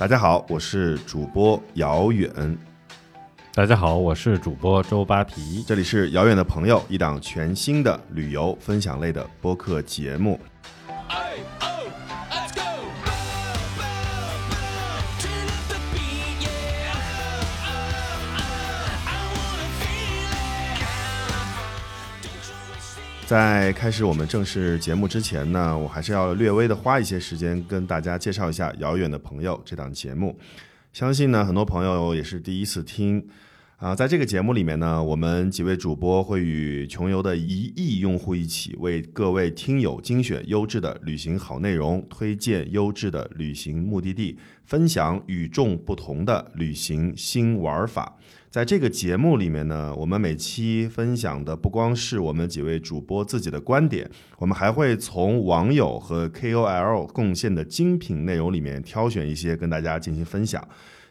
[0.00, 2.56] 大家好，我是主播遥远，
[3.52, 10.40] 大家好，我是主播周扒皮，这里是遥远的朋友，一档全新的旅游分享类的播客节目。
[23.30, 30.36] 在开始我们正式节目之前呢，我还是要略微的花一些时间跟大家介绍一下《遥远的朋友》这档节目。
[30.92, 33.24] 相信呢，很多朋友也是第一次听
[33.76, 33.94] 啊。
[33.94, 48.16] 在这个节目里面呢，我们几位主播会与穷游的一亿用户一起，为各位听友精选优质的旅行好内容，推荐优质的旅行目的地，分享与众不同的旅行新玩法。
[48.50, 60.66] 在这个节目里面呢，我们每期分享的不光是我们几位主播自己的观点，我们还会从网友和 KOL 贡献的精品内容里面挑选一些跟大家进行分享。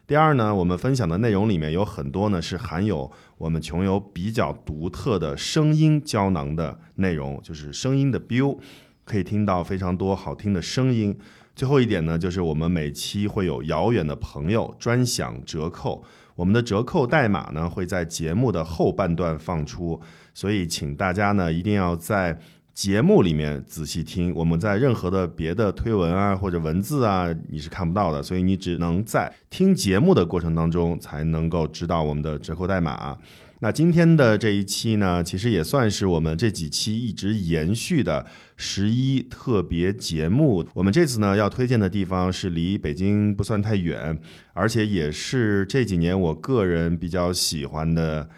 [0.05, 8.57] 第二呢，我们分享的内容里面有很多呢是含有我们穷游比较独特的声音胶囊的内容，就是声音的 biu，
[9.05, 11.17] 可以听到非常多好听的声音。
[11.55, 16.03] 最后一点呢，就是我们每期会有遥远的朋友专享折扣。
[16.39, 19.99] 我们的折扣代码呢会在节目的后半段放出，
[20.33, 22.39] 所以请大家呢一定要在
[22.73, 24.33] 节目里面仔细听。
[24.33, 33.17] 我们在任何的别的推文啊或者文字啊你是看不到的，所以你只能在听节目的过程当中才能够知道我们的折扣代码。
[33.61, 40.65] 那今天的这一期呢，其实也算是我们这几期一直延续的十一特别节目。
[40.73, 44.17] 我们这次呢要推荐的地方是离北京不算太远，
[44.53, 48.29] 而且也是这几年我个人比较喜欢的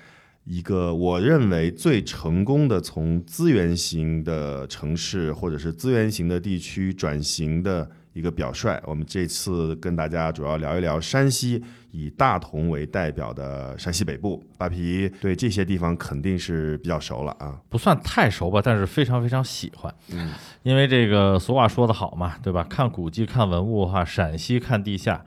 [0.46, 7.92] 一个，我认为最成功的从资源型的城市或者是资源型的地区转型的。
[8.14, 14.44] 一个表率，我们这次跟大家主要聊一聊山西，以大同为代表的山西北部。
[14.58, 19.94] 扒皮对这些地方肯定是比较熟了啊，不算太熟吧，但是非常非常喜欢。
[20.12, 20.34] 嗯，
[20.64, 22.64] 因为这个俗话说得好嘛，对吧？
[22.64, 25.24] 看古迹看文物哈，陕西看地下，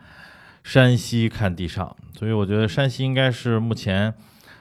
[0.62, 4.12] 山西看地上，所以我觉得山西应该是目前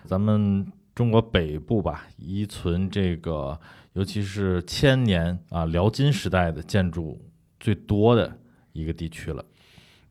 [0.06, 3.60] 咱们中国北部吧，遗存这个，
[3.94, 7.20] 尤其是千年啊辽金时代的建筑。
[7.64, 8.38] 最多的
[8.74, 9.46] 一个地区了，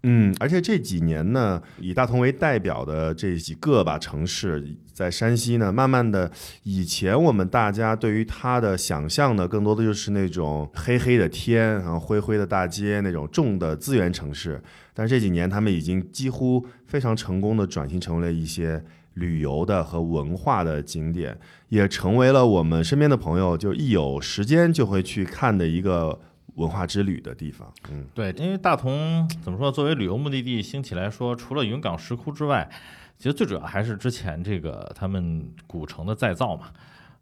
[0.04, 6.32] 嗯，而且这几年呢，以大同为代表的这几个吧城市，在山西呢，慢慢的，
[6.62, 14.58] 以前我们大家对于它的想象呢，更多的就是那种黑黑的天，然后灰灰的大街那种重的资源城市，
[14.94, 18.82] 但是这几年他们已经几乎非常成功的转型成为了一些
[19.12, 21.38] 旅游的和文化的景点，
[21.68, 26.18] 也成为了我们身边的朋友就一有时间就会去看的一个。
[26.54, 32.68] 文化之旅的地方，嗯，对，因为大同怎么说，作为旅游目的地兴起来说，除了云冈石窟之外，
[33.16, 36.70] 其实最主要还是之前这个他们古城的再造嘛。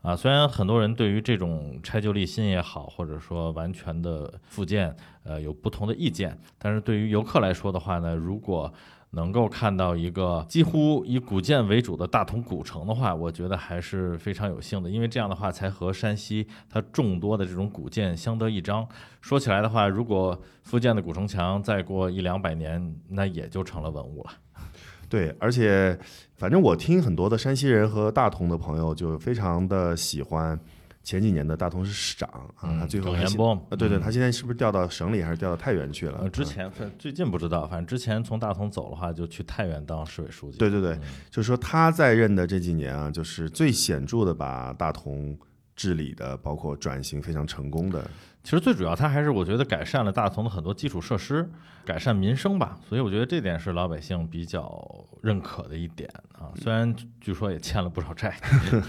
[0.02, 8.72] 啊，虽然很多人对于这种拆旧立新也好，或者说完全的复建，呃，有不同的意见，但是对于游客来说的话呢，如果
[9.12, 18.86] 能够看到一个几乎以古建为主的大同古城的话，我觉得还是非常有幸的，因为这样的话才和山西它众多的这种古建相得益彰。
[19.20, 24.30] 说起来的话，如果复建的古城墙再过一两百年，那也就成了文物了。
[25.08, 25.98] 对，而且
[26.36, 30.58] 反正我听很多的山西人和大同的朋友就非常的喜欢。
[31.02, 33.24] 前几年的大同市市长啊，他最后还
[33.70, 36.28] 呃，对对，他现在是不是调到省里还是调到太原去了？
[36.30, 40.58] 之前最近不知道，反正之前从大同走的话，就去太原当市委书记。
[40.58, 40.98] 对对对，
[41.30, 45.36] 就是说他在任的这几年啊，就是最显著的把大同
[45.74, 48.08] 治理的，包括转型非常成功的。
[48.42, 51.48] 其实最主要，它还是我觉得改善了大同的很多基础设施，
[51.84, 52.78] 改善民生吧。
[52.88, 56.48] 所以我觉得这点是老百姓比较认可的一点啊。
[56.56, 58.34] 虽然据说也欠了不少债，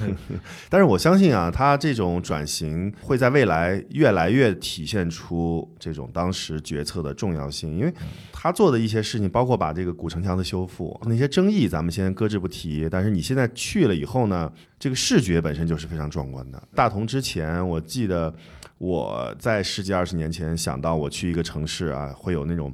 [0.70, 7.78] 但是我相信啊，他这种转型会在未来越来越体现出这种当时决策的重要性。
[7.78, 7.94] 因为
[8.32, 12.88] 他做的一些事情，包括把这个古城墙的修复，那些争议咱们先搁置不提。
[12.90, 14.50] 但是你现在去了以后呢，
[14.80, 16.64] 这个视觉本身就是非常壮观的。
[16.74, 18.34] 大同之前，我记得。
[18.82, 22.74] 我在十几二十年前想到我去一个城市啊，会有那种，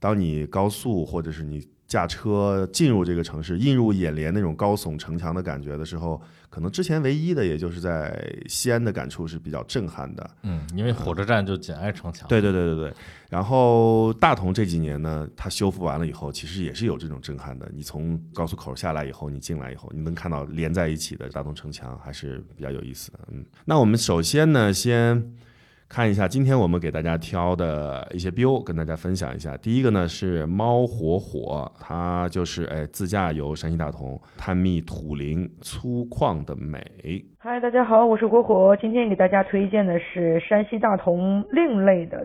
[0.00, 1.66] 当你高速或者是你。
[1.90, 8.12] 驾车进入这个城市，映入眼帘那种高耸城墙的感觉的时候，可能之前唯一的也就是在
[8.48, 10.30] 西安的感触是比较震撼的。
[10.42, 12.28] 嗯，因为火车站就紧挨城墙。
[12.28, 12.94] 对对对对对。
[13.30, 17.70] 然后大同这几年呢，它修复完了以后，其实也是有这种震撼的。
[17.72, 23.20] 你从高速口下来以后，你进来以后，你能看到连在一起的大同城墙，还是比较有意思的。
[23.30, 25.32] 嗯，那我们首先呢，先。
[25.92, 29.56] 看一下今天我们给大家挑的一些标，跟大家分享一下。
[29.56, 36.80] 第一个呢是猫火火，它就是哎自驾游山西大同，探秘土林粗犷的美。
[37.40, 42.24] 嗨，大家好，我是火火，今天给大家推荐的是山西大同另类的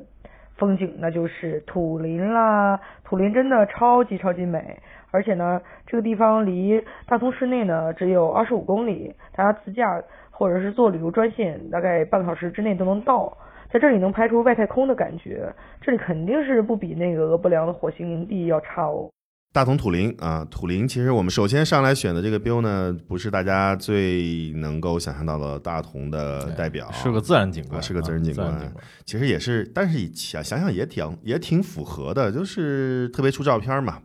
[0.58, 2.80] 风景，那就是土林啦。
[3.04, 4.80] 土林真的超级超级美，
[5.10, 13.36] 而且呢，这个地方离大同市内呢只有二十五公里，大家自驾或者是坐旅游专线，大概半个小时之内都能到。
[13.76, 19.12] 在这里能拍出外太空的感觉，这里肯定是不比那个俄伯良的火星营地要差哦。
[19.52, 28.74] 大同土林啊，土林，其实我们首先上来选的这个标呢，不是大家最能够想象到的大同的代表，是个自然景观，是个自然景观。
[29.04, 34.00] 其实也是，但是想想想也挺也挺符合的，就是特别出照片嘛，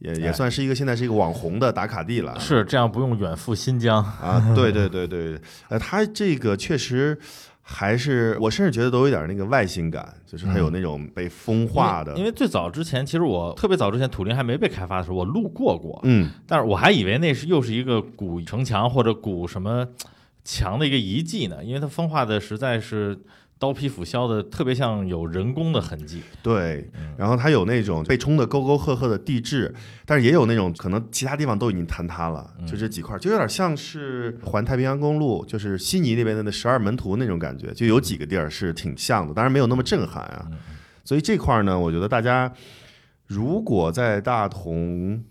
[0.00, 2.36] 也也算是一个现在是一个网红的打卡地了。
[2.40, 4.52] 是这样，不用远赴新疆啊。
[4.56, 7.16] 对对对对，呃，它这个确实。
[7.62, 12.14] 还是我甚至觉得都有点那个外星感，就是它有那种被风化的。
[12.16, 16.00] 因为最早之前，其实我特别早之前，土林还没被开发的时候，我路过过。
[16.04, 19.86] 嗯，但是我还以为那是又是一个古城墙或者古什么
[20.44, 23.18] 墙的一个遗迹呢，因为它风化的实在是。
[23.62, 29.72] 刀劈斧削的特别像有人工的痕迹，对，然后它有那种被冲的沟沟壑壑的地质，
[30.04, 40.48] 但是也有那种可能其他地方都已经坍塌了，就这几块，就有点像是环太平洋公路，就是悉尼那边的那十二门徒那种感觉，就有几个地儿是挺像的，当然没有那么震撼啊。
[41.04, 42.52] 所以这块呢，我觉得大家
[43.28, 45.22] 如果在大同。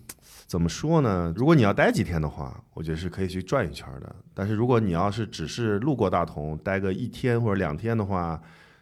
[0.51, 1.31] 怎么说呢？
[1.33, 4.13] 如果你要待几天的话，我觉得是可以去转一圈的。
[4.33, 8.37] 但是如果你要是只是路过大同，待个一天或者两天的话，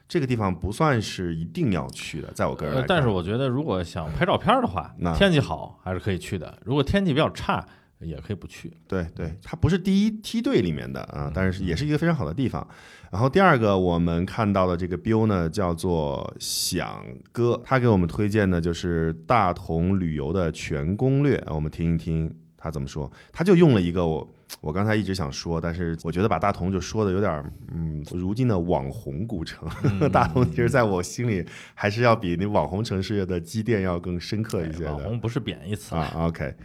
[0.07, 2.31] 这个地方不算是一定要去的。
[2.33, 6.57] 在我个人来但是我觉得，如果想拍照片的话，天气好还是可以去的。
[6.66, 7.63] 如果天气比较差，
[8.00, 8.72] 也可以不去。
[8.88, 12.66] 对对，它不是第一梯队里面的啊，但是也是一个非常好的地方。
[13.12, 21.44] 然后第二个我们看到的这个标呢，叫做响哥，他给我们推荐的就是大同旅游的全攻略。
[21.48, 23.12] 我们听一听他怎么说。
[23.31, 27.44] 他就用了一个我我刚才一直想说，但是我觉得把大同就说的有点
[27.74, 29.68] 嗯，如今的网红古城。
[30.12, 34.94] 大同其实在我心里还是要比那网红城市的积淀要更深刻一些的。
[34.94, 36.12] 网红不是贬义词啊。
[36.16, 36.56] OK，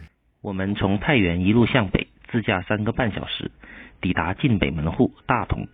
[0.45, 3.49] 我们从太原一路向北，自驾三个半小时，
[3.99, 5.65] 抵达晋北门户大同。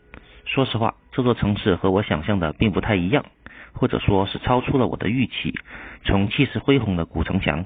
[0.46, 3.26] 说实话，这座城市和我想象的并不太一样，
[3.74, 5.54] 或者说是超出了我的预期。
[6.06, 7.66] 从气势恢宏的古城墙，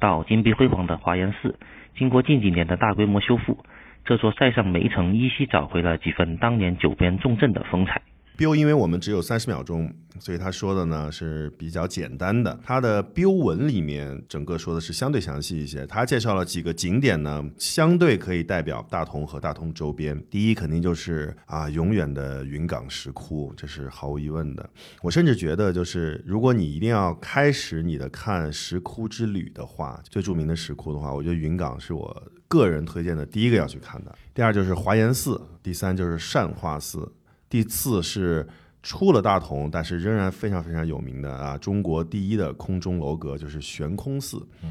[0.00, 1.60] 到金碧辉煌的华严寺，
[1.96, 3.64] 经过近几年的大规模修复，
[4.04, 8.02] 这座塞上煤城依稀找回了几分当年九边重镇的风采。
[8.36, 12.58] 标，因为我们只有三十秒钟，所以他说的呢是比较简单的。
[12.64, 15.86] 他的标文里面整个说的是相对详细一些。
[15.86, 20.20] 他介绍了几个景点呢，相对可以代表大同和大同周边。
[20.30, 24.68] 第一，肯定就是啊，永远的云冈石窟，这是毫无疑问的。
[25.02, 34.14] 我甚至觉得，就是如果你一定要开始你的看石窟之旅的话，最著名的石窟的话，我觉得云冈是我个人推荐的第一个要去看的。
[34.34, 37.10] 第二就是华严寺，第三就是善化寺。
[37.52, 38.48] 第四是
[38.82, 44.38] 出了大同，但是仍然非常非常有名的啊，中国第一的空中楼阁就是悬空寺。
[44.62, 44.70] 嗯，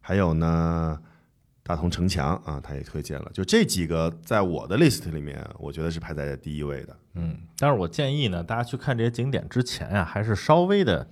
[0.00, 0.98] 还有呢，
[1.62, 3.30] 大同城墙啊，他也推荐了。
[3.34, 6.96] 就这几个，在我的 list 里面，我觉得是排在第一位的。
[7.12, 11.06] 嗯，但是我建议呢，大家去看这些景点之前呀，还是稍微的。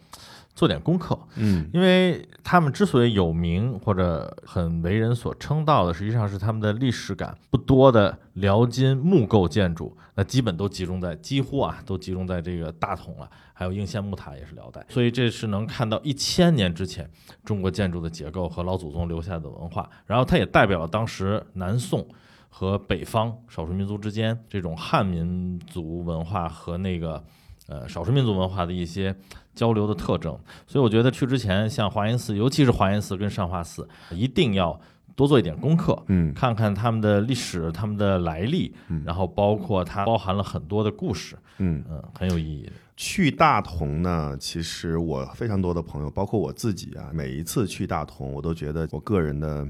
[0.54, 17.10] 做点功课，嗯，因为他们之所以有名或者很为人所称道的，实际上是他们的历史感不多的辽金木构建筑，那基本都集中在几乎啊都集中在这个大同了，还有应县木塔也是辽代，所以这是能看到一千年之前
[17.44, 22.06] 中国建筑的结构和老祖宗留下的文化，然后它也代表了当时南宋
[22.48, 27.24] 和北方少数民族之间这种汉民族文化和那个。
[27.68, 29.14] 呃，少数民族文化的一些
[29.54, 34.78] 交流的特征，所以我觉得去之前，像华严寺，尤其是华严寺跟善化寺，一定要
[35.14, 42.70] 多做一点功课，嗯，看看他们的历史、他们的来历，然后包括它包含了很多的故事，嗯嗯，很有意义。
[42.96, 49.66] 去大同呢，其实我非常多的朋友，包括我自己啊，每一次去大同，我都觉得我个人的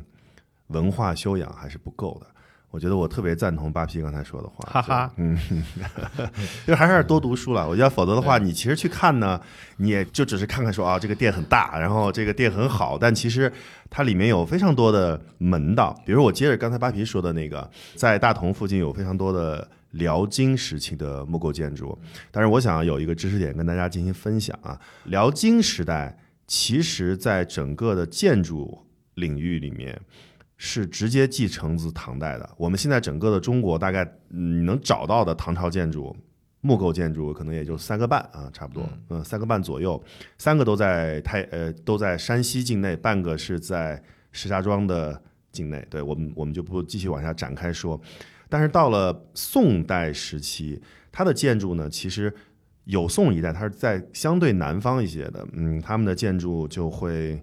[0.68, 2.26] 文化修养还是不够的。
[2.72, 5.38] 我觉得我特别赞同八皮刚才说的话，哈哈，嗯，
[6.66, 7.68] 就还是多读书了。
[7.68, 9.38] 我觉得否则的话，你其实去看呢，
[9.76, 13.52] 你也就只是看看说啊，这个店很大，然后这个店很好，但其实
[13.90, 15.94] 它里面有非常多的门道。
[16.06, 21.98] 比如我接着刚才八皮说的那个，在大同附近有非常多的辽金时期的木构建筑。
[22.30, 28.82] 但是我想有一个知识点跟大家进行分享啊，辽金时代其实在整个的建筑
[29.16, 30.00] 领域里面。
[30.64, 32.48] 是直接继承自唐代的。
[32.56, 36.16] 我们现在整个的中国，大概你能找到的唐朝建筑，
[36.60, 40.00] 木构建筑可能也就三个半啊，差不多，嗯，三个半左右，
[40.38, 44.00] 三个都在太呃都在山西境内，半个是在
[44.30, 45.84] 石家庄的境内。
[45.90, 48.00] 对我们我们就不继续往下展开说。
[48.48, 52.32] 但是到了宋代时期，它的建筑呢，其实
[52.84, 57.42] 有宋一代，它是在相对南方一些的，嗯，他们的建筑就会。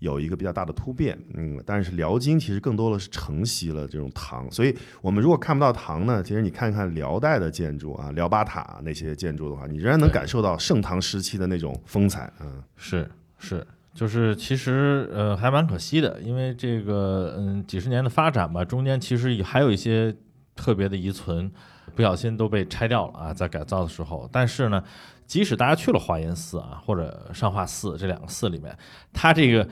[0.00, 20.16] 有一个比较大的突变，嗯，但是辽金其实更多的是承袭了这种唐，所以我们如果看不到唐呢，其实你看看辽代的建筑啊，辽八塔那些建筑的话，你仍然能感受到盛唐时期的那种风采，嗯，是是，就是其实呃还蛮可惜的，因为这个嗯几十年的发展吧，中间其实还有一些
[20.56, 21.50] 特别的遗存，
[21.94, 24.82] 不小心都被拆掉了啊，在改造的时候，但是呢。
[25.30, 28.76] 即使大家去了华严寺啊，或者上化寺这两个寺里面，
[29.12, 29.68] 它这个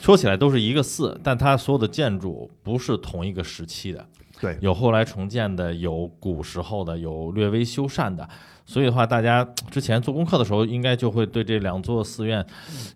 [0.00, 4.02] 说起来都是一个寺，但它所有的建筑不是同一个时期的，
[4.40, 8.26] 对，有后来重建的，有古时候的，有略微修缮的。
[8.64, 12.42] 所以的话，大家之前做功课的时候，应该就会对这两座寺院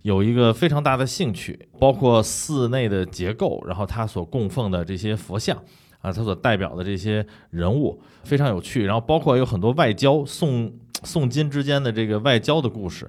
[0.00, 5.54] 有一个非常大的兴趣，包括寺内的结构，然后它所供奉的这些佛像
[6.00, 10.73] 啊，它所代表的这些人物非常有趣，然后包括有很多外交宋。
[11.06, 13.08] 宋金之间的这个外交的故事，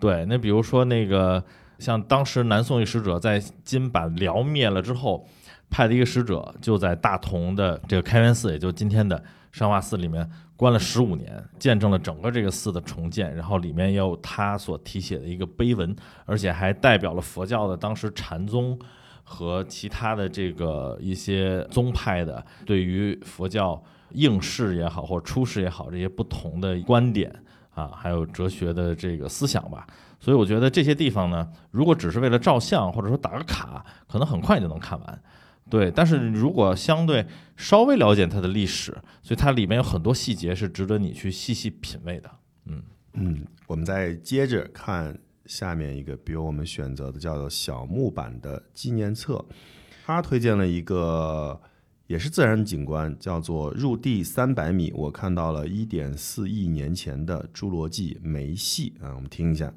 [0.00, 1.44] 对，那比如说那个
[1.78, 5.28] 像当时南宋一使者在金把辽灭了之后，
[5.68, 18.78] 派的一个使者就在大同的这个开元寺，也就今天的上化寺里面关了十五年，见证了整个这个寺的重建，然后里面也有他所题写的一个碑文，而且还代表了佛教的当时禅宗
[19.22, 23.80] 和其他的这个一些宗派的对于佛教。
[24.10, 27.34] 应试也好，或者初试也好，这些不同的观点
[27.74, 29.86] 啊，还有哲学的这个思想吧。
[30.18, 35.22] 所以我觉得这些地方呢，如果只是为了照相或者说打个卡，可能很快就能看完。
[35.68, 42.30] 对，但是如果相对稍微了解它的历史，所以它里面有很多细节是值得你去细细品味的。
[42.64, 42.82] 嗯
[43.12, 49.44] 嗯，我们再接着看下面一个，比如我们选择的叫做小木版的纪念册，
[50.06, 51.60] 他推荐了一个。
[52.06, 59.72] 也是自然景观，叫做入地三百米，我看到了一点四亿年前的侏罗纪梅系啊，我们听一下。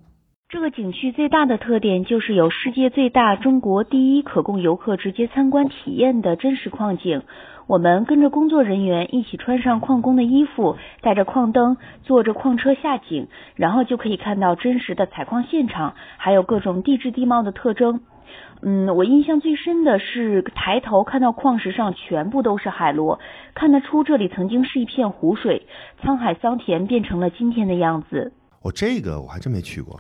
[0.48, 7.22] 这个景区最大的特点就是有世界最大、中国第一可供游客直接参观体验的真实矿井。
[7.68, 18.02] 我们跟着工作人员一起穿上矿工的衣服，带着矿灯，坐着矿车下井，然后就可以看到真实的采矿现场，还有各种地质地貌的特征。
[18.62, 23.20] 嗯，我印象最深的是抬头看到矿石上全部都是海螺，
[23.56, 25.66] 看得出这里曾经是一片湖水，
[26.04, 28.34] 沧海桑田变成了今天的样子。
[28.62, 30.00] 哦，这个我还真没去过。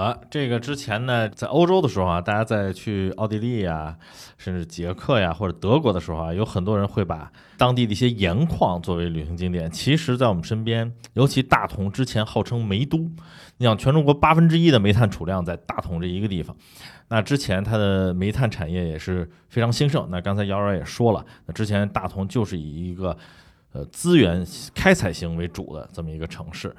[0.00, 3.94] 啊，这个之前呢，在欧洲的时候啊，大家在去奥地利呀，
[4.38, 9.70] 甚至捷克呀或者德国的时候啊，有很多人会把当地的一些盐矿作为旅行景点。
[9.70, 12.96] 其实，在我们身边，尤其大同之前号称煤都，
[13.58, 16.56] 你想全中国八分之一的煤炭储量在大同这一个地方，
[17.08, 20.08] 那之前它的煤炭产业也是非常兴盛。
[20.10, 23.14] 那刚才姚然也说了，那之前大同就是以一个
[23.72, 26.74] 呃资源开采型为主的这么一个城市。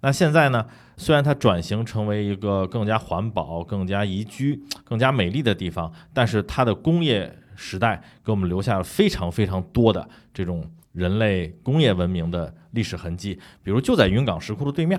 [0.00, 0.64] 那现在呢？
[0.98, 13.38] 虽然它转型成为一个更加环保、更加宜居、更加美丽的地方，但是它的工业时代给我们留下了非常非常多的这种人类工业文明的历史痕迹。
[13.62, 14.98] 比如就在云冈石窟的对面，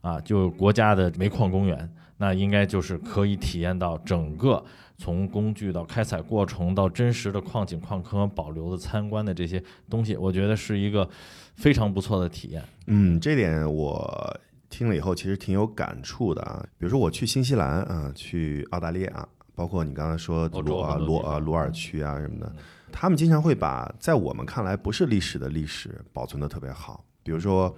[0.00, 4.62] 啊，就国家的煤矿公园，那应该就是可以体验到整个
[5.00, 11.08] 从工具到开采过程到真实的矿井矿坑保留的参观的这些东西，我觉得是一个
[11.54, 12.62] 非常不错的体验。
[12.86, 14.40] 嗯，这点我。
[14.72, 16.64] 听了以后，其实挺有感触的啊。
[16.78, 22.52] 比如说我去新西兰啊，去澳大利亚，包括你刚才说罗啊罗啊鲁尔区啊什么的，
[22.92, 27.04] 他们经常会把在我们看来不是历史的历史保存的特别好。
[27.24, 27.74] 比如说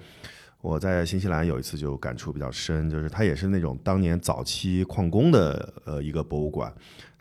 [0.61, 6.71] 我在新西兰有一次就感触比较深，就是它也是那种当年早期矿工的呃一个博物馆，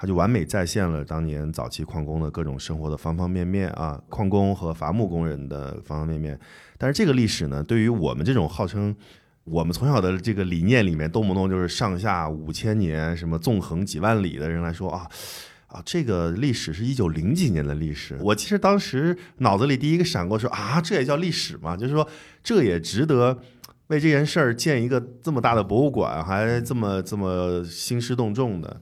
[0.01, 6.39] 它就完美再现了当年早期矿工的各种生活的方方面面啊，矿工和伐木工人的方方面面。
[6.79, 8.95] 但是这个历史呢，对于我们这种号称
[9.43, 15.07] 我们从小的这个理念里面，动不动就是上下五千年，什么纵横几万里的人来说啊，
[15.67, 18.17] 啊，这个历史是一九零几年的历史。
[18.21, 21.77] 我其实当时脑子里第一个闪过说啊，这也叫历史吗？
[21.77, 22.07] 就是说
[22.43, 23.37] 这也值得
[23.89, 28.81] 为这件事儿建一个这么大的博物馆，还这么这么兴师动众的。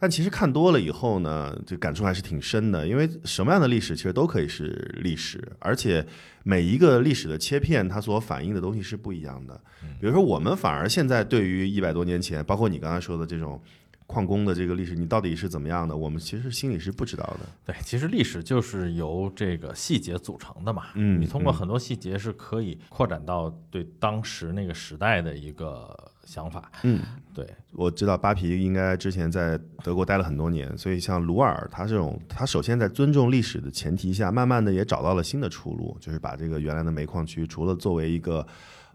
[0.00, 2.88] 但其实看多了以后呢，就感触还是挺深的。
[2.88, 4.66] 因为什么样的历史其实都可以是
[5.02, 6.04] 历史，而且
[6.42, 9.60] 每一个历史的切片，它所反映的东西是不一样的。
[10.00, 13.62] 比如说，我们反而现在对于一百多年前，包括你刚才说的这种
[14.06, 17.40] 矿工的这个历史，你到底是怎么样的，我们其实心里是不知道的。
[17.66, 20.86] 对，其实历史就是由这个细节组成的嘛。
[20.94, 26.70] 嗯你通过嗯很多细节是可以扩展到对当时那个时代的一个想法。
[26.84, 27.00] 嗯，
[27.34, 38.46] 对，我知道扒皮应该之前在德国待了很多年，所以像鲁尔他这种，他首先在尊重历史的前提下，慢慢的也找到了新的出路，就是把这个原来的煤矿区除了作为一个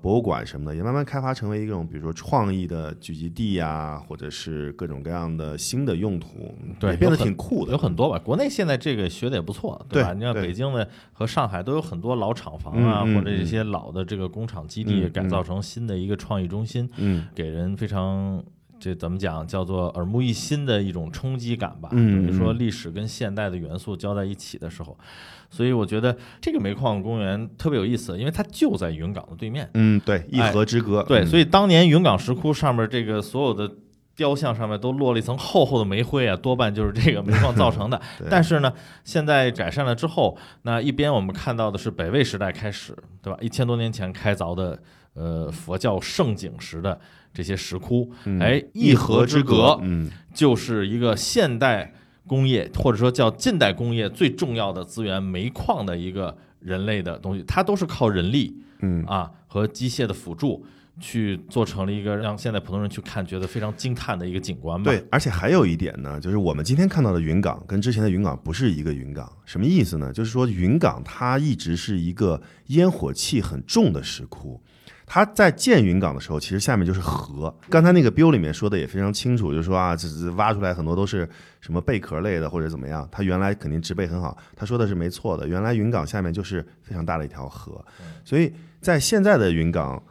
[0.05, 8.19] 博物馆什么的，也慢慢开发成为一种比如说创意的聚集地呀，或者是各种各样的新的用途，对也变得挺酷的，有很多吧。
[8.19, 10.09] 国内现在这个学的也不错，对吧？
[10.09, 18.43] 对你像北京的和上海都有很多老厂房啊，或者一些老的这个工厂基地嗯改造成新的一个创意中心，嗯给人非常。
[18.77, 19.47] 这怎么讲？
[19.47, 21.87] 叫做耳目一新的一种冲击感吧。
[21.93, 24.95] 嗯等于说嗯历史跟现代的元素交在一起的时候，
[25.49, 29.69] 所以我觉得这个煤矿公园特别有意思，因为它就在云港的对面。
[29.73, 33.69] 嗯，对，一哎河之隔，对，嗯所以当年云冈石窟上面这个所有的
[34.15, 38.01] 雕像上面都落了一层厚厚的煤灰啊，多半就是这个煤矿造成的。
[38.29, 38.71] 但是呢，
[39.03, 43.37] 现在改善了之后，那一边我们看到的是北魏时代开始，对吧？
[43.41, 44.79] 一千多年前开凿的
[45.15, 46.97] 呃佛教盛景时的
[47.33, 51.93] 这些石窟，嗯哎，一河河之隔，嗯就是一个现代
[52.27, 58.61] 工业或者说叫近代工业最重要的资源煤矿的一个人类的东西，它都是靠人力。
[58.81, 60.65] 嗯啊和机械的辅助，
[60.99, 64.91] 去做成了一个让现在普通人去看觉得非常惊叹的一个景观吧。
[64.91, 70.11] 对，而且还有一点呢，就是我们今天看到的云港跟之前的云港不是一个云港，什么意思呢？
[70.11, 74.61] 就是说云港它一直是一个烟火气很重的石窟。
[75.05, 77.55] 他在建云港的时候，其实下面就是河。
[77.69, 81.29] 刚才那个 bill 里面说的也非常清楚，就是说啊，这这挖出来很多都是
[81.61, 83.07] 什么贝壳类的或者怎么样。
[83.11, 85.47] 它原来肯定植被很好，他说的是没错的。
[85.47, 87.83] 原来云港下面就是非常大的一条河，
[88.23, 90.01] 所以在现在的云港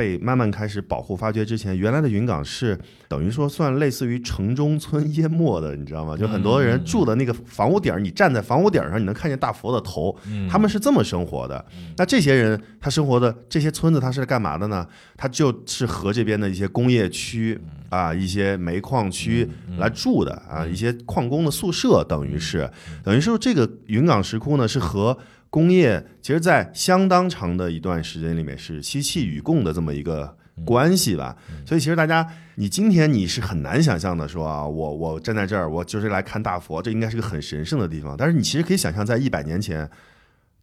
[0.00, 6.16] 被慢慢开始保护发掘之前，原来的云岗是等于说算类似于城中村淹没的，你知道吗？
[6.16, 10.48] 就很多人住的那个房屋顶儿，你站在房屋顶儿上，你能看见大佛的头，嗯。
[10.48, 11.62] 他们是这么生活的。
[11.98, 14.86] 那这些人他生活的这些村子，他是干嘛的呢？
[15.18, 22.66] 他就是和这边的一些工业区啊，一些煤矿区来住的啊，一些矿工的宿舍，等于是。
[23.04, 25.18] 等于说这个云岗石窟呢是和
[25.50, 31.36] 工业，其实在相当长的一段时间里面是息气与共的这么一个关系吧。
[31.66, 38.16] 所以其实大家，你今天你是很难想象的说啊，我我站在这儿，我就是来看大佛，这应该是个很神圣的地方。
[38.16, 39.90] 但是你其实可以想象，在一百年前，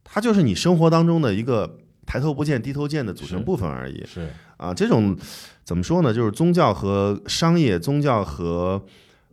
[0.03, 4.05] 它就是你生活当中的一个抬头不见低头见的组成部分而已。
[4.05, 5.17] 是啊，这种
[5.65, 6.13] 怎么说呢？
[6.13, 8.81] 就是宗教和商业、宗教和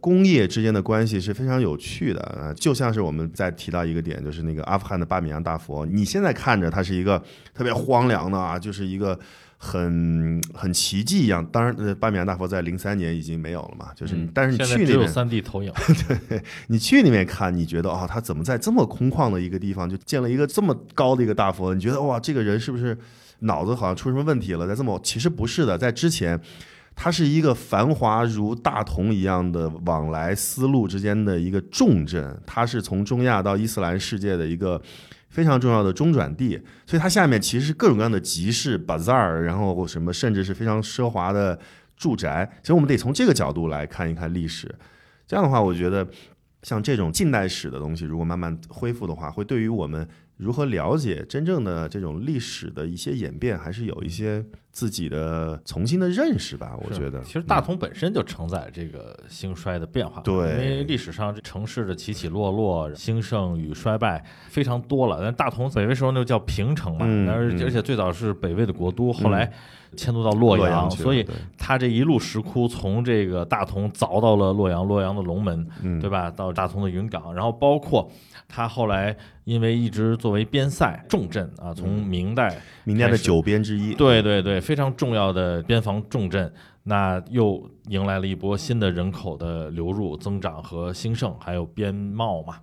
[0.04, 2.52] 工业之间的关系是非常有趣的啊。
[2.54, 7.22] 就像是我们在提到一个点，就是那个阿富汗的巴米扬大佛，你现在看着它是一个
[7.54, 9.18] 特别荒凉的啊，就是一个。
[9.56, 15.72] 很很奇迹一样，当然，呃，巴米扬大佛在零三年已经没有了嘛，就是但是你去那边，三 D 投影，
[16.28, 21.72] 对你去那边看，你觉得哦，他怎么在这么空旷的一个地方就建了一个这么高的一个大佛？
[21.72, 22.98] 你觉得哇，这个人是不是
[23.38, 24.68] 脑子好像出什么问题了？
[24.68, 26.38] 在这么其实不是的，在之前，
[26.94, 34.80] 它是一个繁华如大同一样的往来丝路之间的一个重镇，它是从中亚到伊斯兰世界的一个。
[35.30, 41.58] 非常重要的中转地，所以它下面其实是各种各样的集市、bazaar，然后什么甚至是非常奢华的
[41.96, 42.48] 住宅。
[42.62, 44.72] 所以我们得从这个角度来看一看历史。
[45.26, 46.06] 这样的话，我觉得
[46.62, 56.76] 像这种近代史的东西，如果慢慢恢复的话，会对于我们如何了解真正的这种历史的一些演变，还是有一些自己的重新的认识吧。
[56.82, 65.20] 我觉得，其实大同本身就承载这个兴衰的变化，对因为历史上这城市的起起落落、兴盛与衰败非常多了。
[65.22, 69.48] 但大同北魏时候那叫平城嘛，嗯而嗯而且最早是北魏的国都，后来
[69.96, 76.28] 迁都到洛洛阳，所以对它这一路石窟从这个大同凿到了洛阳，洛阳的龙门，嗯对吧？
[76.28, 78.10] 到大同的云冈，然后包括
[78.48, 83.94] 它后来因为一直作为边塞重镇啊，从明代明代的九边之一。
[83.94, 86.52] 对对对，非常重要的边防重镇，
[86.84, 92.58] 那又迎来了一波新的人口的流入、增长和兴盛，还有边贸嘛。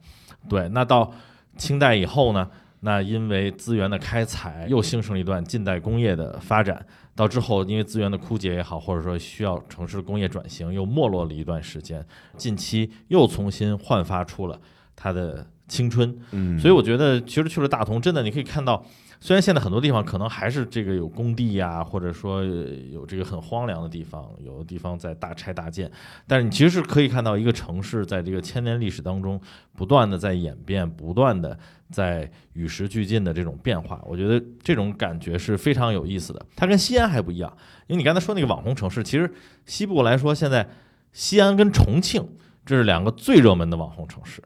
[0.48, 1.12] 对，那到
[1.58, 6.86] 清代以后呢，那因为资源的开采，又兴盛了一段近代工业的发展。
[7.14, 12.04] 到之后，因为资源的枯竭也好，或者说需要城市工业转型，又没落了一段时间。
[12.38, 14.60] 近期又重新焕发出了
[14.96, 16.14] 它的青春。
[16.32, 18.86] 嗯，所以我觉得，其实去了大同，真的你可以看到，
[19.22, 25.90] 虽然现在很多地方可能还是这个有工地呀、或者说呃有这个很荒凉的地方，有的地方在大拆大建，
[26.28, 29.40] 但是你其实是可以看到一个城市在这个千年历史当中
[29.78, 31.58] 不断的在演变，不断的
[31.90, 34.02] 在与时俱进的这种变化。
[34.06, 36.46] 我觉得这种感觉是非常有意思的。
[36.56, 37.52] 它跟西安还不一样，
[37.88, 39.32] 因为你刚才说那个网红城市，其实
[39.66, 40.68] 西部来说现在。
[41.14, 42.26] 西安跟重庆，
[42.66, 44.42] 这是两个最热门的网红城市。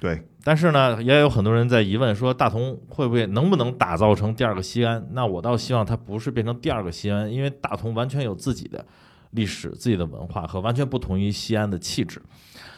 [0.00, 5.06] 对，但是呢，也有很多人在疑问说，大同会不会能不能打造成第二个西安？
[5.12, 8.82] 那我倒希望它不是变成第二个西安，因为大同完全有自己的
[9.32, 12.22] 历史、自己的文化和完全不同于西安的气质。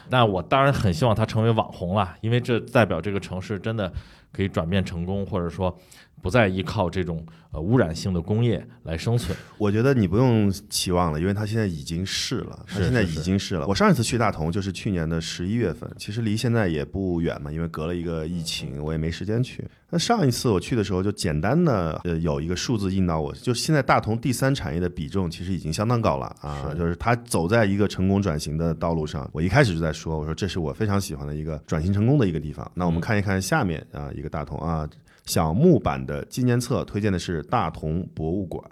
[0.09, 3.89] 那我当然很希望它成为网红了，因为这代表这个城市真的
[4.33, 5.77] 可以转变成功，或者说
[6.21, 9.37] 不再依靠这种呃污染性的工业来生存。
[9.57, 13.67] 我觉得你不用期望了，因为它现在已经是了，它现在已经是了。
[13.67, 19.63] 我上一次去大同就是去年的十一月份，其实离现在也不远嘛，因为隔了一个疫情，我也没时间去。
[19.89, 29.29] 那上一次我去的时候，就简单的呃有一个数字印到我，就现在大同第三产业的比重其实已经相当高了啊，是就是它走在一个成功转型的道路上。
[29.31, 32.71] 我一开始就在说，我说这是我非常喜欢的一个转型成功的一个地方。
[32.73, 34.87] 那我们嗯看一看下面啊一个大同啊
[35.25, 38.63] 小木版的纪念册，推荐的是大同博物馆。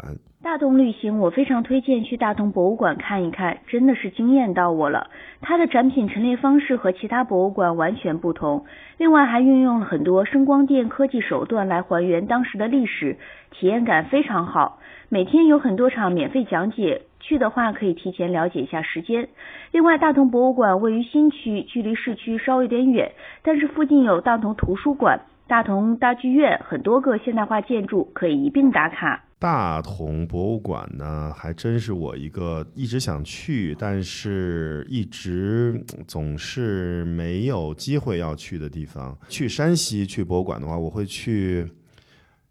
[0.43, 5.11] 大同旅行，我非常推荐去大同博物馆看一看，真的是惊艳到我了。
[5.39, 8.65] 它的展品陈列方式和其他博物馆完全不同，
[8.97, 13.17] 另外还运用了很多声光电科技手段来还原当时的历史，
[13.51, 14.79] 体验感非常好。
[15.09, 19.29] 每天有很多场免费讲解，去的话可以提前了解一下时间。
[19.71, 23.11] 另外，大同博物馆位于新区，距离市区稍微有点远，
[23.43, 29.21] 但是附近有大同图书馆、大同大剧院，很多个现代化建筑可以一并打卡。
[29.37, 39.13] 大同博物馆呢，还真是我一个一直想去，但是一直嗯总是没有机会要去的地方。
[39.27, 41.69] 去山西去博物馆的话，我会去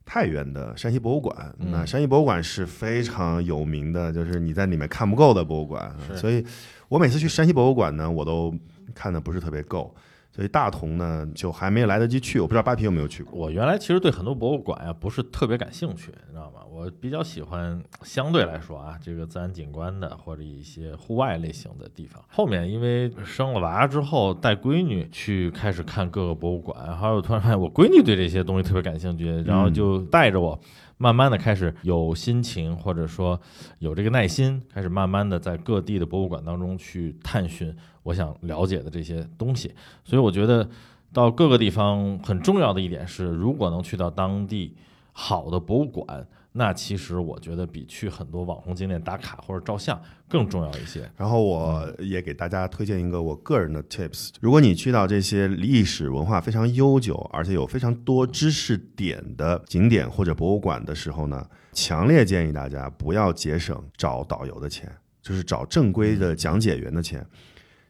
[0.05, 1.35] 太原的山西博物馆。
[1.59, 5.91] 嗯那山西博物馆是非常有名的，就是你在里面看不够的博物馆。
[6.15, 6.45] 所以
[6.91, 8.55] 我每次去山西博物馆呢，我都
[8.95, 9.91] 看的不是特别够。
[10.33, 12.41] 所以大同呢，就还没来得及去。
[12.41, 13.39] 我不知道扒皮有没有去过。
[13.39, 16.61] 我原来其实对很多博物馆呀不是特别感兴趣，你知道吗？
[16.71, 22.23] 我比较喜欢相对来说啊，这个自然景观的或者一些户外类型的地方。
[22.29, 30.59] 后面因为生了娃之后，带闺女去开始看各个博物馆，还有突然发现我闺女对这些东西特别感兴趣，然后就带着我。
[31.03, 33.41] 慢慢的开始有心情，或者说
[33.79, 39.75] 有这个耐心，开始慢慢的在各地的博物馆当中去探寻我想了解的这些东西。
[40.05, 40.69] 所以我觉得
[41.13, 44.77] 到各个地方很重要的一点是，如果能去到当地
[45.13, 51.09] 好的博物馆，那其实我觉得比去很多网红景点打卡或者照相更重要一些。
[51.17, 64.91] 然后我也给大家推荐一个我个人的 tips：如果你去到这些历史文化非常悠久，而且有非常多知识点的景点或者博物馆的时候呢，强烈建议大家不要节省找导游的钱，
[65.23, 67.25] 就是找正规的讲解员的钱。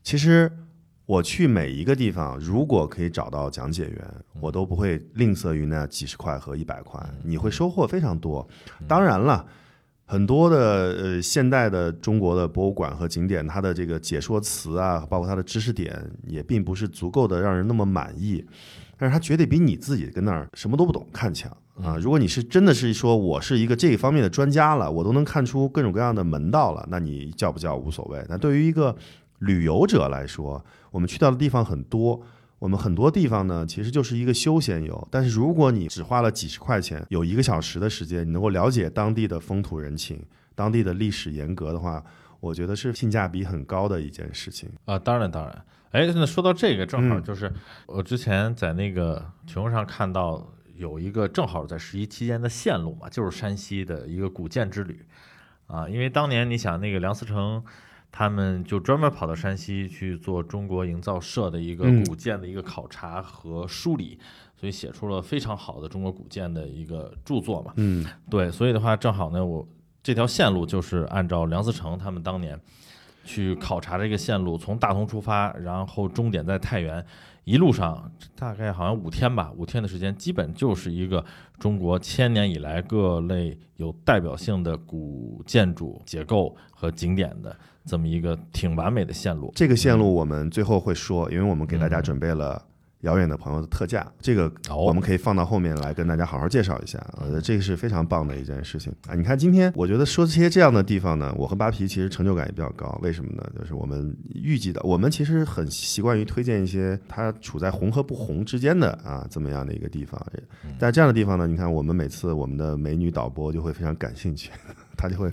[0.02, 0.50] 其实
[1.06, 8.46] 我去每一个地方，如果可以找到讲解员，我都不会吝啬于那几十块和一百块，你会收获非常多。
[8.86, 9.46] 当然了。
[10.06, 10.58] 很多的
[11.00, 18.44] 呃现代的中国的博物馆和景点，它的这个解说词啊，包括它的知识点，也并不是足够的让人那么满意。
[18.98, 21.96] 但是它绝对比你自己跟那儿什么都不懂看强啊！
[21.96, 28.20] 如果你是真的是说我是一个这一方面的专家了，我都能看出各种各样的门道了，那你叫不叫无所谓。
[28.28, 28.94] 那对于一个
[29.40, 32.22] 旅游者来说，我们去到的地方很多，
[32.58, 35.08] 我们很多地方呢，其实就是一个休闲游。
[35.10, 40.22] 但是如果你只花了几十块钱，有一个小时的时间，你能够了解当地的风土人情、
[40.54, 42.02] 当地的历史沿革的话，
[42.40, 44.70] 我觉得是性价比很高的一件事情。
[44.84, 45.64] 啊，当然当然。
[45.92, 47.52] 哎，那说到这个，正好嗯就是
[47.86, 55.04] 我之前在那个群上看到有一个正好在十一期间的线路嘛，就是山西的一个古建之旅
[55.66, 55.88] 啊。
[55.88, 57.64] 因为当年你想那个梁思成
[58.12, 64.18] 他们就专门跑到山西去做中国营造社的一个嗯古建的一个考察和梳理，
[64.56, 67.72] 所以写出了非常好的中国古建的一个著作嘛。
[67.76, 69.66] 嗯对，所以的话，正好呢，我
[70.02, 72.58] 这条线路就是按照梁思成他们当年
[73.24, 77.04] 去考察这个线路，从大同出发，然后终点在太原，
[77.44, 81.24] 一路上大概好像五天吧，五天的时间，基本就是一个
[81.58, 89.52] 中国千年以来各类有代表性的古建筑结构和景点的这么一个挺完美的线路。
[89.54, 92.62] 这个线路我们最后会说，因为我们给大家嗯准备了
[93.00, 97.02] 遥远的朋友的特价，这个哦我们可以放到后面来跟大家好好介绍一下。
[97.16, 99.14] 我觉得这个是非常棒的一件事情啊！
[99.14, 102.98] 你看今天我觉得说这些这样的地方呢，我和扒皮其实成就感也比较高。
[103.02, 103.42] 为什么呢？
[103.58, 110.20] 就是我们预计的，我们其实很习惯于推荐一些它处在红和不红之间的啊这么样的一个地方。
[110.78, 114.50] 但这样的地方呢，你看我们每次我们的美女导播就会非常感兴趣，
[114.94, 115.30] 她就会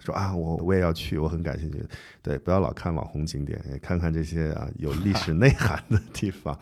[0.00, 1.80] 说啊，我我也要去，我很感兴趣。
[2.22, 6.58] 对，不要老看网红景点，也看看这些啊有历史内涵的地方。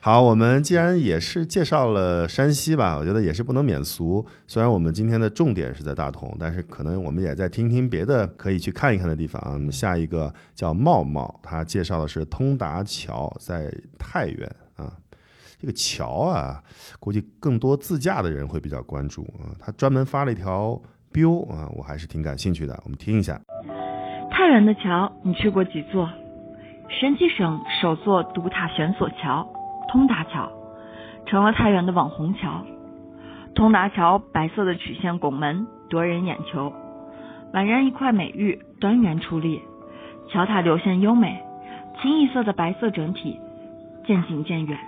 [0.00, 4.26] 好，我们既然也是介绍了山西吧，我觉得也是不能免俗。
[4.48, 9.70] 虽然我们今天的重点是在大同，但是可能我们也在听听别的可以去看一看的地方啊。
[9.70, 14.92] 下一个叫茂茂，他介绍的是通达桥，在太原啊。
[15.60, 16.60] 这个桥啊，
[16.98, 19.54] 估计更多自驾的人会比较关注啊。
[19.60, 22.80] 他专门发了一条 Biu 啊，我还是挺感兴趣的。
[22.84, 23.40] 我们听一下。
[24.30, 26.08] 太原的桥，你去过几座？
[26.88, 29.46] 山西省首座独塔悬索桥。
[29.88, 30.50] 通达桥
[31.26, 32.64] 成了太原的网红桥。
[33.54, 36.72] 通达桥白色的曲线拱门夺人眼球，
[37.52, 39.60] 宛然一块美玉端圆矗立。
[40.30, 41.42] 桥塔流线优美，
[42.00, 43.38] 清一色的白色整体，
[44.06, 44.78] 渐近渐远。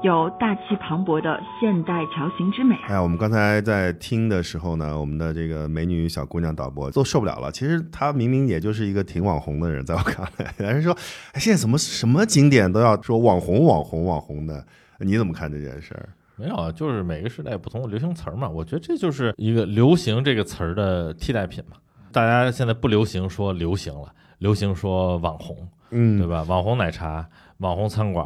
[0.00, 2.76] 有大气磅礴的现代桥形之美。
[2.86, 7.50] 哎呀，我们刚才在听的时候呢，我们的这个美女小姑娘导播都受不了了。
[7.50, 10.96] 其实她明明也就是一个挺网红的人，在我看来，有人说，
[11.32, 14.64] 哎，现在怎么什么景点都要说网红、网红、网红的？
[15.00, 16.08] 你怎么看这件事儿？
[16.36, 18.48] 没有啊，就是每个时代不同的流行词儿嘛。
[18.48, 21.76] 我觉得这就是一个流行这个词儿的替代品嘛。
[22.12, 25.56] 大家现在不流行说流行了，流行说网红，
[25.90, 26.44] 嗯，对吧？
[26.44, 28.24] 网红奶茶、网红餐馆、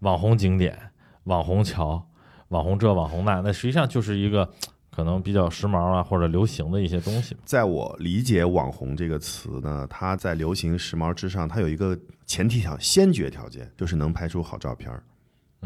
[0.00, 0.78] 网红景点。
[1.26, 2.04] 网红桥，
[2.48, 4.48] 网红这网红那，那实际上就是一个
[4.90, 7.36] 可能比较时髦啊或者流行的一些东西。
[7.44, 15.02] 在我理解“网红”这个词呢，它在流行时髦之上，它有一个前提条先决条件，就是能拍出好照片儿。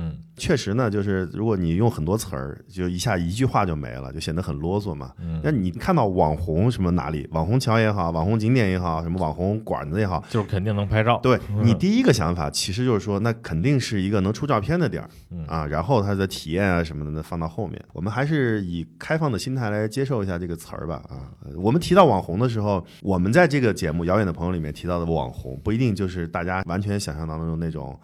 [0.00, 5.12] 嗯，确实呢，就是如果你用很多词儿，就一下一句话就没了，就显得很啰嗦嘛。
[5.18, 11.20] 嗯，那你看到网红什么哪里，网红桥也好，网红景点也好，什么网红馆子也好，就是肯定能拍照。
[11.22, 15.06] 对你第一个想法，其实就是说，那肯定是一个能出照片的地儿
[15.46, 15.66] 啊。
[15.66, 17.78] 然后它的体验啊什么的，呢，放到后面。
[17.92, 21.02] 我们还是以开放的心态来接受一下这个词儿吧。
[21.10, 28.00] 啊，我们提到网红的时候，我们在这个节目《遥远的朋友》里面提到的网红，不一定就是大家完全想象当中那种。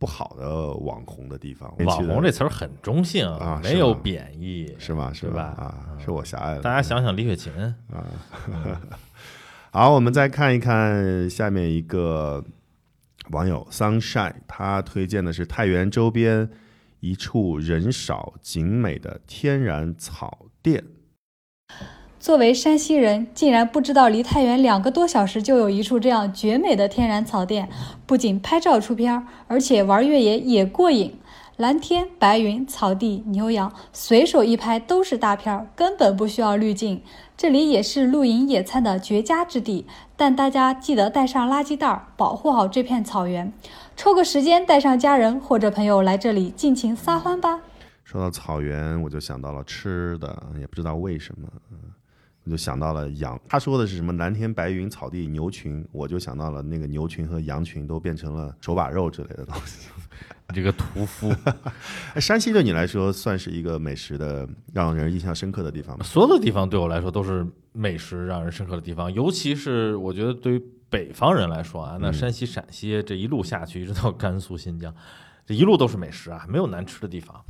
[0.00, 5.12] 不好的网红的地方，网红这词儿很中性啊，没有贬义，是吗？
[5.12, 5.42] 是吧？
[5.58, 6.62] 啊，是我狭隘了。
[6.62, 7.52] 大家想想李雪琴
[7.92, 8.04] 啊。
[9.70, 12.42] 好，我们再看一看下面一个
[13.30, 16.48] 网友 Sunshine，他推荐的是太原周边
[17.00, 20.82] 一处人少景美的天然草甸。
[22.20, 27.66] 作为山西人，竟然不知道离太原两个多小时就有一处这样绝美的天然草甸。
[28.04, 31.18] 不仅拍照出片，而且玩越野也过瘾。
[31.56, 37.02] 蓝天白云、草地、牛羊，随手一拍都是大片，根本不需要滤镜。
[37.38, 39.86] 这里也是露营野餐的绝佳之地。
[40.14, 43.50] 但大家记得带上垃圾袋，保护好这片草原。
[43.96, 47.60] 抽个时间带上家人或者朋友来这里尽情撒欢吧。
[48.04, 51.48] 说到草原，我就想到了吃的，也不知道为什么。
[52.44, 59.88] 我就想到了羊，他说的是什么蓝天白云草地牛群，我就想到了那个牛群和羊群都变成了手把肉之类的东西。
[60.52, 61.32] 这个屠夫，
[62.18, 66.04] 山西对你来说算是一个美食的让人印象深刻的地方吗？
[66.04, 74.92] 所有的地方对我来说都是美食让人深刻的地方，尤其是我觉得对于北方人来说啊，那山西、陕西这一路下去一直到甘肃、新疆，
[75.46, 77.40] 这一路都是美食啊，没有难吃的地方。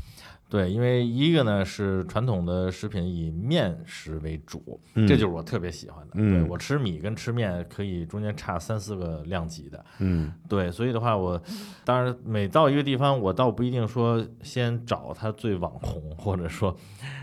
[0.50, 6.14] 对，因为一个呢是传统的食品以面食为主，这就是我特别喜欢的。
[6.14, 9.84] 对我吃米跟吃面可以中间差三四个量级的。
[10.00, 11.40] 嗯，对，所以的话，我
[11.84, 16.76] 当然每到一个地方，我倒不一定说先找它最网红，或者说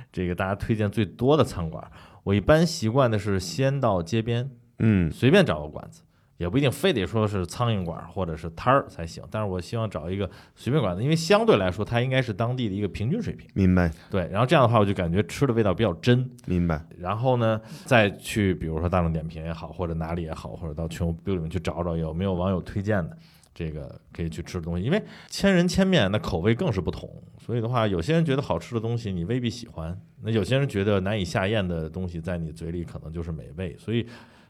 [0.09, 1.85] 这个大家推荐最多的餐馆，
[2.23, 6.01] 我一般习惯的是先到街边，嗯，随便找个馆子。
[6.38, 13.50] 也不一定非得说是苍蝇馆或者是摊儿才行，但是我希望找一个随便馆子，因为相对来说它应该是当地的一个平均水平。
[13.56, 13.91] 明白。
[14.12, 16.30] 对，然后这样的话我就感觉吃的味道比较真。
[16.45, 16.80] 明白。
[17.00, 23.17] 然后呢，再去比如说大众点评也好，或者哪里也好，或者到全国里面去找找有没有网友推荐的
[23.56, 27.10] 这个可以去吃的东西，因为千人千面，那口味更是不同。
[27.39, 33.76] 所以的话，有些人觉得好吃的东西你未必喜欢，那有些人觉得难以下咽的东西在你嘴里可能就是美味。
[33.80, 34.06] 所以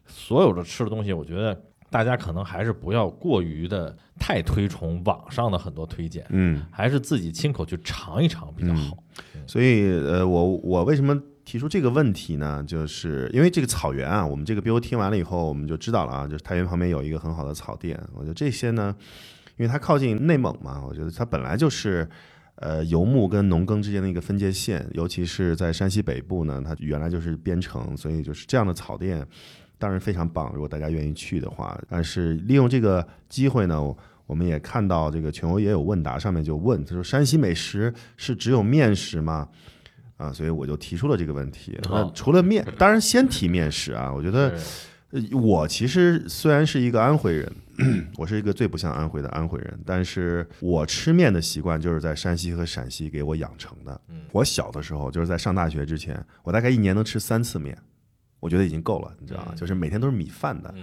[0.06, 1.58] 所有的吃的东西，我觉得。
[1.90, 8.98] 大家可能还是不要过于的太推崇网上的很多推荐，嗯，还是自己亲口去尝一尝比较好。
[9.46, 12.62] 所以，呃，我我为什么提出这个问题呢？
[12.68, 17.98] 就是因为这个草原啊，我们这个 BO 听完了以后，我们就知道了啊，就是太原旁边有一个很好的草甸。
[18.14, 18.94] 我觉得这些呢，
[19.56, 22.08] 因为它靠近内蒙嘛，我觉得它本来就是
[22.56, 29.26] 呃游牧跟农耕之间的一个分界线，尤其是在山西北部呢，它原来就是边城，所以就是这样的草甸。
[29.78, 31.80] 当然非常棒，如果大家愿意去的话。
[31.90, 39.48] 但是利用这个机会呢，我们也看到这个全国也有问答，上面就问他说：“山西美食是只有面食吗？”
[40.18, 41.78] 啊，所以我就提出了这个问题。
[41.84, 44.12] 那除了面，当然先提面食啊。
[44.12, 44.52] 我觉得，
[45.12, 47.54] 呃，我其实虽然是一个安徽人，
[48.18, 54.02] 我是一个最不像安徽的安徽人，但是我吃面的习惯就是在山西和陕西给我养成的。
[54.32, 57.78] 我小的时候就是在上大学之前，我大概一年能吃三次面，
[58.40, 59.54] 我觉得已经够了，你知道吗？
[59.56, 60.74] 就是每天都是米饭的。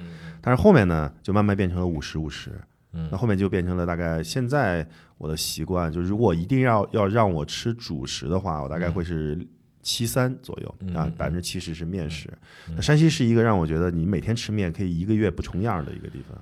[0.41, 2.53] 但是后面呢，就慢慢变成了五十五十。
[3.11, 4.87] 那后面就变成了大概现在
[5.19, 9.37] 我的习惯，就是如果一定要要让我吃主食的话，我大概会是
[9.83, 12.33] 七三左右啊，百分之七十是面食。
[12.77, 16.39] 那山西是一个让我觉得你每天吃面可以一个月不重样的一个地方。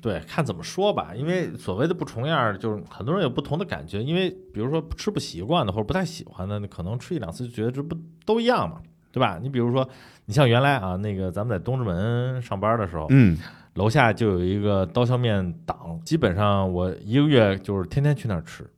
[0.00, 4.02] 对，看怎么说吧，因为所谓的不重样，就是很多人有不同的感觉。
[4.02, 8.80] 因为比如说吃不习惯的或者不太喜欢的，你可能吃一两次就觉得这不都一样嘛，
[9.12, 9.38] 对吧？
[9.40, 9.88] 你比如说，
[10.26, 13.38] 你像原来啊，那个咱们在东直门上班的时候，嗯。
[13.76, 18.70] 楼下就有一个刀削面档，基本上我一个月就是天天去那儿吃，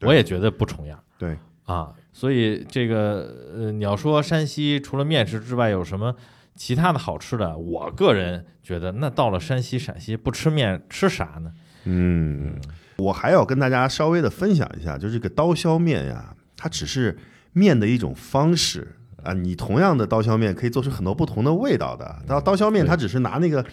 [0.00, 0.98] 我也觉得不重样。
[1.16, 6.12] 对啊，所以这个呃，你要说山西除了面食之外有什么
[6.56, 11.52] 其他的好吃的，我个人觉得那到了山西陕西不吃面吃啥呢？
[11.84, 12.56] 嗯，
[12.96, 17.16] 我还要跟大家稍微的分享一下，就是这个刀削面呀，它只是
[17.52, 22.16] 面的一种方式啊，你同样的刀削面可以做出很多不同的味道的。
[22.26, 23.64] 刀刀削面它只是拿那个。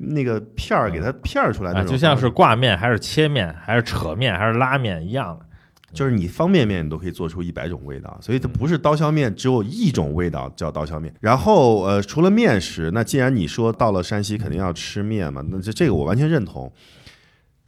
[0.00, 5.44] 那个片儿给它片儿出来，就像是挂面还是切面还是扯面还是拉面一样的，
[5.92, 11.12] 就是你方便面你都可以做出一百种味道，所以它不是刀削面只有一种味道叫刀削面。
[11.18, 16.72] 然后呃，除了面食，那既然你说到了山西肯定要吃面嘛，那这这个我完全认同。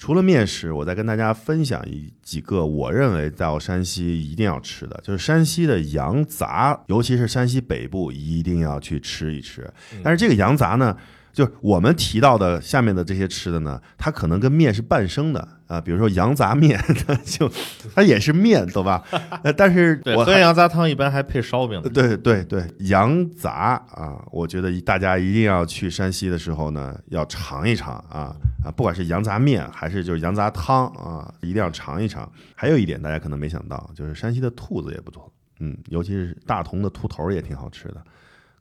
[0.01, 9.71] 除了面食，我再跟大家分享一几个我认为到山西一定要吃的，就是山西的羊杂，尤其是山西北部一定要去吃一吃。
[10.03, 10.97] 但是这个羊杂呢？
[11.33, 17.51] 就是我们提到的下面的这些吃的呢，它可能跟面是半生的啊，比如说羊杂面，它 就
[17.95, 19.03] 它也是面，懂吧？
[19.45, 21.81] 呃， 但是我喝羊杂汤一般还配烧饼。
[21.83, 32.31] 对对对，羊杂啊，我觉得大家一定要去山西的时候呢，要尝一尝啊啊，不管是羊杂面还是就是羊杂汤啊，一定要尝一尝。
[32.57, 38.03] 还有一点大家可能没想到，就是山西的兔子也不错，嗯，尤其是大同的兔头也挺好吃的。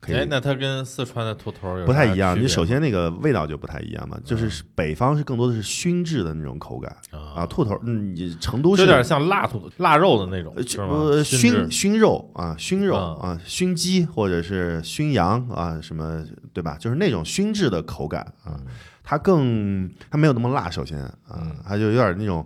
[0.08, 2.40] 哎，那它跟四川的兔头有不太一样。
[2.40, 7.46] 你首先那个味道就不太一样嘛，就是北方是更多的是熏制的那种口感啊。
[7.46, 10.56] 兔头，你成都是有点像腊兔腊肉的那种，
[10.88, 16.78] 呃，熏熏肉啊，熏肉啊，熏鸡或者是熏羊啊，什么对吧？
[16.80, 18.58] 就是那种熏制的口感啊，
[19.04, 20.70] 它更它没有那么辣。
[20.70, 22.44] 首先啊，它就有点那种，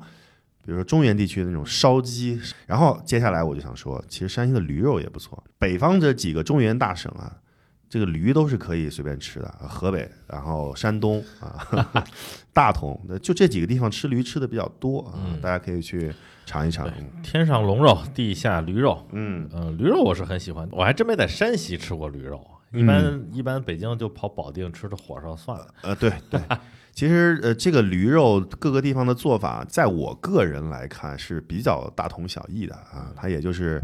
[0.65, 2.41] 比如说中原地区的那种烧鸡。
[2.65, 5.41] 然后接下来我就想说，其实山西的驴肉也不错。
[5.59, 7.31] 北方这几个中原大省啊。
[7.93, 12.03] 这个驴都是可以随便吃的，河北，然后山东啊，
[12.51, 16.12] 大同，就这几个地方吃驴吃的比较多啊，大家可以去
[16.43, 16.89] 尝一尝。
[17.21, 25.67] 天上龙肉， 地下驴肉，嗯嗯，驴肉我是很喜欢，我还真没在山西吃过驴肉，一般一般北京就跑保定吃的火烧算了。
[25.84, 26.41] 呃，对对，
[26.93, 33.79] 其实呃这个驴肉各个地方的做法，在我个人来看是比较大同小异的啊，它也就是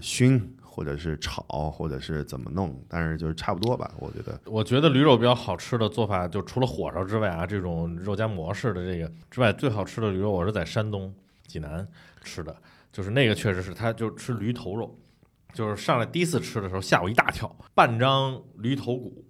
[0.00, 0.40] 熏。
[0.72, 4.40] 或者是炒，或者是怎么弄，但是就是差不多吧，我觉得。
[4.46, 11.14] 我觉得驴肉比较好吃的做法，就除了火烧之外啊，这种肉夹馍式的这个之外，最好吃的驴肉我是在山东
[11.46, 11.86] 济南
[12.24, 12.56] 吃的，
[12.90, 14.98] 就是那个确实是，他就吃驴头肉，
[15.52, 19.22] 就是上来第一次吃的时候吓我一大跳，半张驴头骨。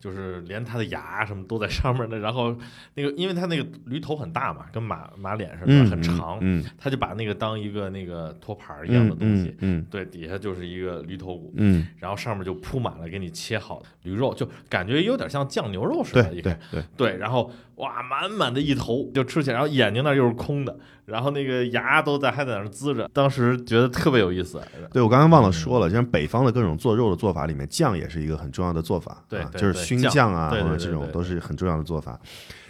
[0.00, 2.56] 就是连它的牙什么都在上面的，然后
[2.94, 16.82] 那个，因为它那个驴头很大嘛，跟马马脸似的，很长，嗯，他就把那个当一个那个托盘一样的东西，嗯，对，底下就是一个驴头骨，嗯，然后上面就铺满了给你切好的驴肉，就感觉有点像酱牛肉似的，对对对。
[16.96, 20.78] 对，然后哇，满满的一头就吃起来，然后眼睛那又是空的。
[21.06, 24.60] 然后那个牙都在还在那滋着，当时觉得特别有意思。
[24.92, 32.20] 对我刚才忘了说了，像北方的各种做肉的做法里面，酱也是一个很重要的做法，对，就是熏酱啊，或者这种都是很重要的做法。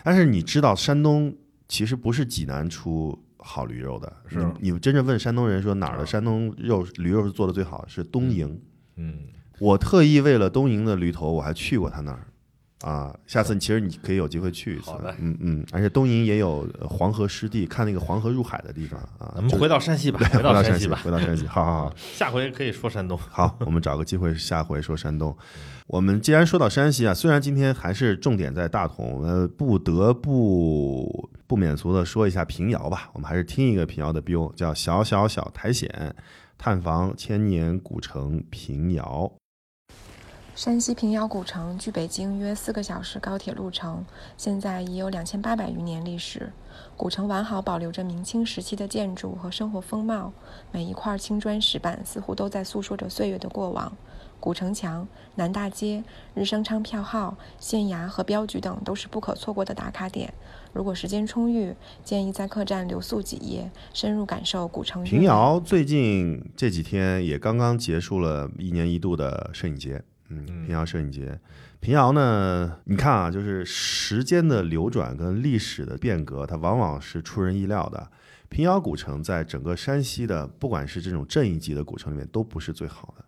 [0.02, 1.34] 但是你知道，山东
[1.68, 8.58] 其实不是济南出好驴肉的，是你真正问山东人说哪儿的山东肉驴肉是做的最好，是东营。
[8.96, 9.18] 嗯，
[9.58, 12.26] 我特意为了东营的驴头，我还去过他那儿。
[12.80, 14.90] 啊，下次其实你可以有机会去一次。
[15.18, 19.32] 嗯嗯，而且东营也有黄河湿地，看那个黄河入海的地方啊。
[19.34, 21.46] 咱们回到山西吧，回到山西吧，回到山西。
[21.46, 23.18] 好好好， 下回可以说山东。
[23.18, 25.36] 好，我们找个机会下回说山东。
[25.86, 33.10] 我们既然说到山西啊，虽然今天还是重点在大同，呃，不得不不免俗的说一下平遥吧。
[33.12, 36.14] 我们还是听一个平遥的 BO，叫小小小苔藓，
[36.56, 39.30] 探访千年古城平遥。
[40.60, 44.04] 山西平遥古城距北京约四个小时高铁路程，
[44.36, 46.52] 现在已有两千八百余年历史。
[46.98, 50.34] 古城完好保留着明清时期的建筑和生活风貌，
[50.70, 53.90] 每一块青砖石板似乎都在诉说着岁月的过往。
[54.38, 56.04] 古城墙、南大街、
[56.34, 60.30] 日升昌票号、县衙和镖局等都是不可错过的打卡点。
[60.74, 65.02] 如果时间充裕，建议在客栈留宿几夜，深入感受古城。
[65.04, 71.38] 平遥最近这几天也刚刚结束了一年一度的摄影节，嗯，平遥摄影节。
[71.80, 78.10] 平遥呢，你看啊，就是时间的流转跟历史的变革，它往往是出人意料的。
[78.48, 83.24] 平遥古城在整个山西的，不管是这种镇一级的古城里面，都不是最好的，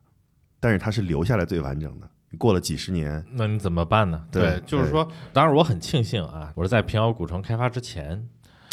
[0.58, 2.08] 但是它是留下来最完整的。
[2.38, 4.26] 过了几十年，那你怎么办呢？
[4.30, 8.26] 对就是说，当然我很庆幸啊，我是在平遥古城开发之前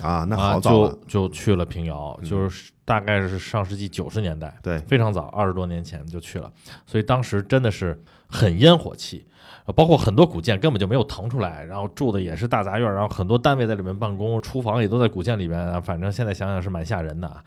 [0.03, 6.51] 啊，那啊好早了就就去了平遥，就是大概是上世纪九十年代，对非常早，二十多年前就去了，
[6.85, 9.25] 所以当时真的是很烟火气。
[9.65, 15.79] 呃包括很多古建根本就没有腾出来，然后住的也是大杂院，然后很多单位在里面办公，厨房也都在古建里边啊。
[15.79, 17.43] 反正现在想想是蛮吓人的啊。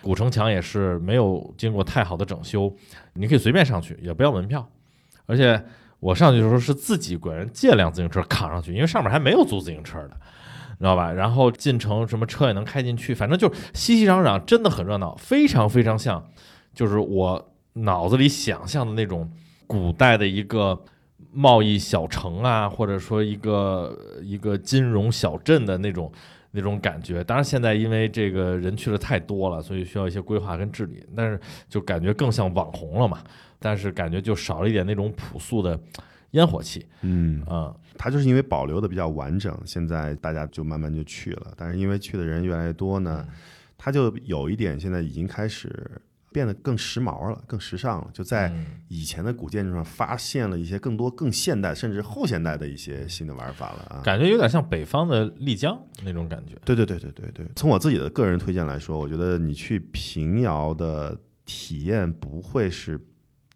[0.00, 2.72] 古城墙也是没有经过太好的整修，
[3.14, 4.64] 你可以随便上去，也不要门票。
[5.26, 5.60] 而且
[5.98, 10.16] 我上去的时候是自己个人借辆自行车扛上去，因为上面还没有租自行车的，
[10.84, 11.10] 知道吧？
[11.10, 16.22] 然后进城什么车也能开进去，反正就是熙熙攘攘，真的很热闹，非常非常像，
[16.74, 19.30] 就是我脑子里想象的那种
[19.66, 20.78] 古代的一个
[21.32, 26.12] 贸易小城啊，或者说一个一个金融小镇的那种
[26.50, 27.24] 那种感觉。
[27.24, 33.18] 当然，现在因为这个人去的太多了，所以需要一些规划跟治理，但是就感觉更像网红了嘛。
[33.58, 35.80] 但是感觉就少了一点那种朴素的
[36.32, 41.52] 烟火气，嗯，嗯，它就是因为保留的比较完整，现在大家就慢慢就去了。
[41.56, 43.26] 但是因为去的人越来越多呢，
[43.76, 45.70] 它就有一点现在已经开始
[46.32, 48.10] 变得更时髦了，更时尚了。
[48.12, 54.02] 就在嗯以前的古建筑上发现了一些更多更现代甚至后现代的一些新的玩法了啊。
[54.04, 56.56] 感觉有点像北方的丽江那种感觉。
[56.64, 63.00] 对对对对对对，从我自己的个人推荐来说，我觉得你去平遥的体验不会是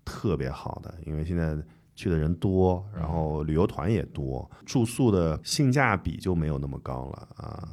[0.04, 1.56] 特别好的，因为现在
[1.98, 7.68] 去的人多，然后旅游团也多，住宿的性价比就没有那么高了啊。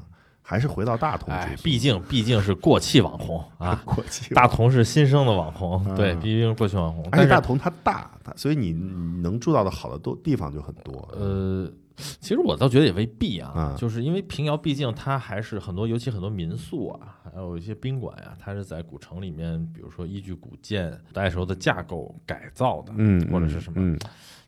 [0.48, 7.04] 还是回到大同哎住，宿，毕竟毕竟是过气网红啊， 过气大同是新生的网红，嗯对，毕竟是过气网红。
[7.06, 11.08] 而但是且大同它大，所以你你能住到的好的多地方就很多。
[11.14, 11.68] 呃，
[11.98, 23.80] 其实我倒觉得也未必啊，嗯就是因为平遥毕竟它还是很多，尤其很多民宿啊，还有一些宾馆呀、它是在古城里面，比如说依据古建古代时候的架构改造的，嗯，或者是什么。
[23.82, 23.98] 嗯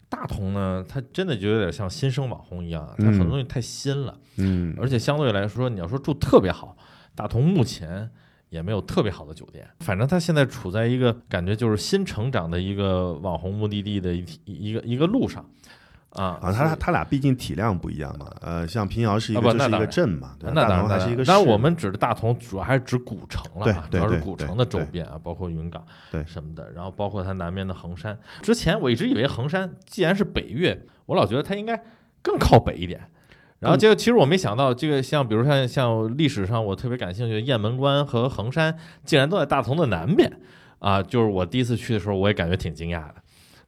[0.10, 6.78] 大同呢，它真的就有点像新生网红一样，它嗯很多东西太新了，嗯，而且相对来说，你要说住特别好，
[7.14, 8.10] 大同目前
[8.48, 9.68] 也没有特别好的酒店。
[9.82, 15.46] 反正它现在处在一个感觉就是新成长的一个网红目的地的一一个一个路上
[16.12, 18.32] 啊啊，它它俩毕竟体量不一样嘛。
[18.42, 21.28] 呃，像平遥是一啊个这是一个镇嘛，对那当然，还是一个市。
[21.28, 28.18] 当然，我们指的大同主要还是指古城了主要是古城的周边啊，包括云冈对什么的，然后包括它南边的衡山。
[28.42, 31.80] 之前我一直以为衡山既然是北岳，我老觉得它应该
[32.22, 33.02] 更靠北一点。
[33.60, 40.32] 然后结果其实我没想到，这个像比如像像历史上我特别感兴趣的雁门关和衡山，竟然都在大同的南边
[40.78, 41.02] 啊！
[41.02, 43.16] 就是我第一次去的时候，我也感觉挺惊讶的。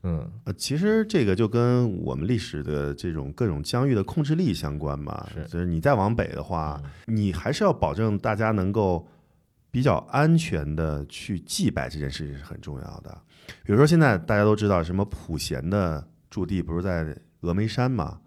[0.04, 5.28] 嗯，呃，其实这个就跟我们历史的这种各种疆域的控制力相关嘛。
[5.34, 9.06] 是就是你再往北的话，你还是要保证大家能够
[9.70, 13.18] 比较安全的去祭拜这件事情是很重要的。
[13.64, 18.20] 比如说现在大家都知道什么普贤的驻地不是在峨眉山嘛，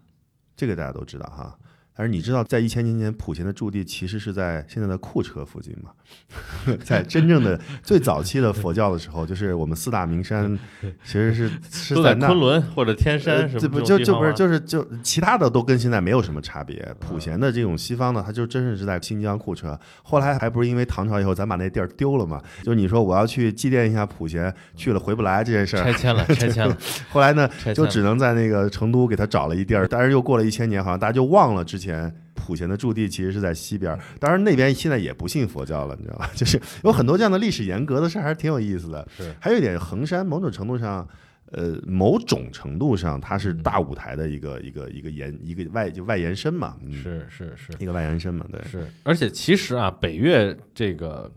[0.55, 1.59] 这个大家都知道哈。
[2.03, 5.93] 但是你知道，在一千年前，普贤的驻地其实是在现在的库车附近嘛？
[6.83, 10.59] 在真正的 最早期的佛教的时候，就是我们四大名山，
[11.07, 16.93] 其实是是都在那昆仑或者天山什么这种就就不是就是就其他的都跟现在没有什么差别。
[16.99, 19.79] 普贤的这种西方呢，它就真是是在新疆库车。
[20.03, 22.43] 后来还不是因为唐朝以后咱把那地儿丢了嘛？
[22.65, 25.85] 就是你说我要去祭奠一下普贤，去了回不来这件事儿。
[25.85, 26.77] 拆迁了，拆迁了，
[27.11, 31.92] 后来呢，就只能在那个成都给他找了一地儿，但是又过了一千年，好像大家就忘了之前
[32.35, 33.99] 普贤的驻地其实是在西边。
[34.19, 36.31] 当然那边现在也不信佛教了，你知道吧？
[36.37, 39.07] 就是有很多这样的历史沿革的事儿，还是挺有意思的。
[39.17, 41.07] 是还有一点，衡山某种程度上，
[41.53, 51.31] 呃，某种程度上它是嗯大舞台的一个一个一个延一个外就外延伸嘛，嗯，是是是一个外延伸嘛，对，是，而且其实啊，北岳这个，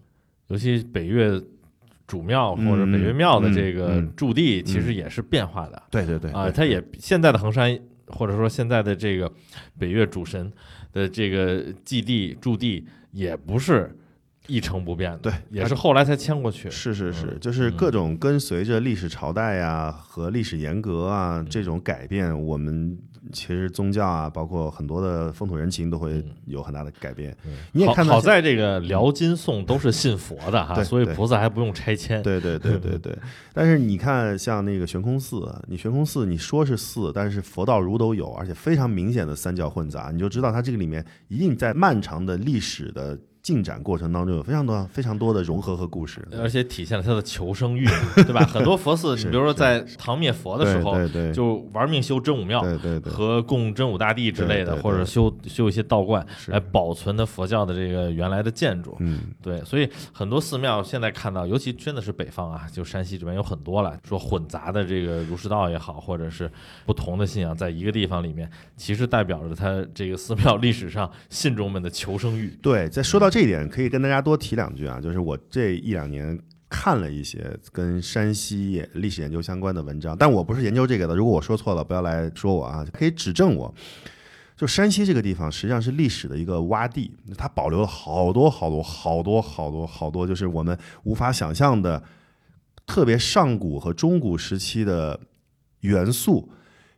[0.47, 1.41] 尤其北岳
[2.07, 6.43] 主庙或者北岳庙的这个驻地，其实也是变化的对对对啊。
[6.45, 7.77] 对它也现在的衡山，
[8.07, 9.31] 或者说现在的这个
[9.77, 10.51] 北岳主神
[10.91, 13.97] 的这个祭地驻地，也不是
[14.47, 16.69] 一成不变的，对也是后来才迁过去。
[16.69, 17.77] 是是是嗯，就是嗯。
[17.77, 22.97] 各种跟随着历史朝代呀和历史沿革啊这种改变，我们
[23.31, 27.35] 其实宗教啊，包括很多的风土人情都会嗯有很大的改变。
[27.45, 32.21] 嗯你也看到好在这个辽金宋都是信佛的哈，对所以菩萨还不用拆迁。
[32.23, 33.17] 对对对对对，
[33.53, 46.27] 但是你看，像那个悬空寺，你悬空寺你说是寺，但是佛道儒都有，而且非常明显的三教混杂，你就知道它这个里面一定在漫长的历史的进展过程当中有非常多非常多的融合和故事。
[46.35, 47.85] 而且体现了他的求生欲，
[48.15, 48.43] 对吧？
[48.51, 58.97] 很多佛寺，你比如说在唐灭佛的时候，对对对就玩命修真武庙，对对对和供真武大帝之类的，或者修修一些道观，来保存的佛教的这个原来的建筑。
[58.99, 66.51] 嗯，对，所以很多寺庙现在看到，尤其真的是北方啊，就山西这边有很多了，说混杂的这个儒释道也好，或者是
[66.83, 72.57] 不同的信仰在一个地方里面，其实代表着他这个寺庙历史上信众们的求生欲。
[72.59, 83.75] 对，在说到这一点，可以跟大家多提两句啊，就是我这一两年看了一些跟山西历史研究相关的文章，但我不是研究这个的，如果我说错了，不要来说我啊，可以指正我。
[84.55, 92.01] 就山西这个地方实际上是历史的一个洼地，它保留了好多好多好多好多好多，就是我们无法想象的
[92.87, 95.19] 特别上古和中古时期的
[95.81, 96.49] 元素。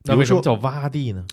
[0.04, 1.26] 比如说，那为什么叫洼地呢？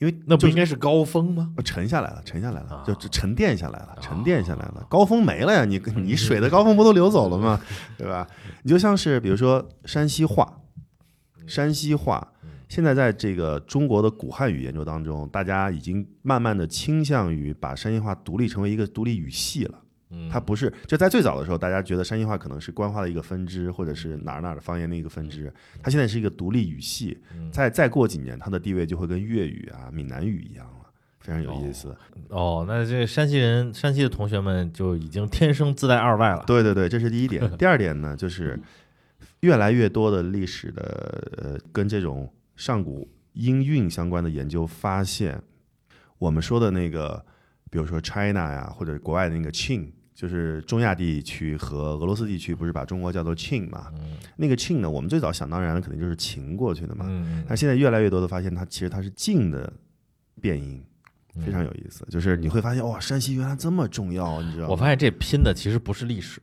[0.00, 1.52] 因为那不应该是高峰吗？
[1.62, 4.86] 沉下来了，沉下来了啊，就沉淀下来了，沉淀下来了。
[4.88, 7.60] 高峰没了呀，你 你水的高峰不都流走了吗？
[7.98, 8.26] 对吧？
[8.62, 10.62] 你就像是比如说山西话，
[11.46, 12.32] 山西话
[12.66, 19.80] 现在在这个中国的古汉语研究当中，大家已经慢慢的倾向于把山西话独立成为一个独立语系了。
[20.10, 25.52] 嗯，它不是就在最早的时候，大家觉得山西话可能是官话的一个分支，或者是哪儿哪儿的方言的一个分支。
[25.82, 30.86] 它现在是一个独立语系，嗯再再过几年，它的地位就会跟粤语啊、闽南语一样了，
[31.20, 31.96] 非常有意思。
[32.28, 36.42] 哦，那这山西人、山西的同学们就已经天生自带二外了。
[36.46, 37.48] 对对对，这是第一点。
[37.56, 38.58] 第二点呢，就是
[39.40, 40.82] 越来越多的历史的
[41.38, 45.40] 呃跟这种上古音韵相关的研究发现，
[46.18, 47.24] 我们说的那个，
[47.70, 53.86] 比如说 China 呀，或者国外的那个 Qing，就是中亚地区和俄罗斯地区，不是把中国叫做 Qing 嘛？
[53.94, 57.06] 嗯那个 Qing 呢，我们最早想当然的肯定就是秦过去的嘛。
[57.08, 59.72] 嗯，但现在越来越多的发现，它其实它是晋的
[60.38, 60.84] 变音，
[61.42, 62.06] 非常有意思。
[62.10, 64.72] 就是你会发现，哇，山西原来这么重要，你知道吗？
[64.72, 66.38] 我发现这拼的其实不是历史，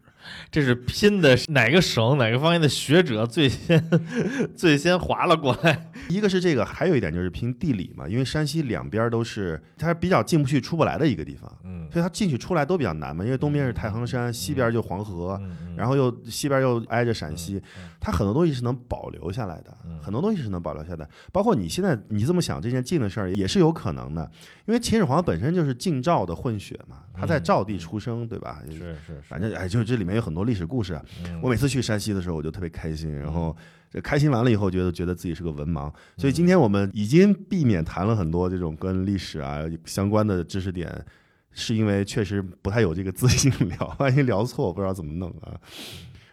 [0.51, 3.89] 这是拼的哪个省哪个方面的学者最先
[4.55, 5.91] 最先划了过来。
[6.09, 13.23] 一个是这个，还有一点就是拼地理嘛，因为山西两边都是它比较进不去出不来的一个地方，嗯所以它进去出来都比较难嘛。
[13.23, 21.09] 因为东边是太行山，西边就黄河，嗯然后又西边又挨着陕西嗯，它很多东西是能保留下来的嗯，很多东西是能保留下来的。
[21.31, 24.29] 包括你现在你这么想这件晋的事儿也是有可能的，
[24.65, 28.61] 因为秦始皇本身就是晋赵的混血嘛，他在嗯赵地出生，对吧？
[28.69, 30.99] 是是是，反正哎，就这里面有很多历史故事
[31.41, 33.55] 我每次去山西的时候，我就特别开心，然后
[33.89, 35.89] 这开心完了以后，觉得觉得自己是个文盲。
[36.17, 41.05] 所以今天我们已经避免谈了很多这种跟历史啊相关的知识点，
[41.51, 45.55] 是因为确实不太有这个自信聊，万一聊错，不知道怎么弄啊。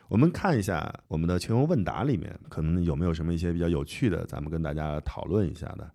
[0.08, 5.90] 我们看一下我们的全文问答里面，可能有没有什么一些比较有趣的，咱们跟大家讨论一下的。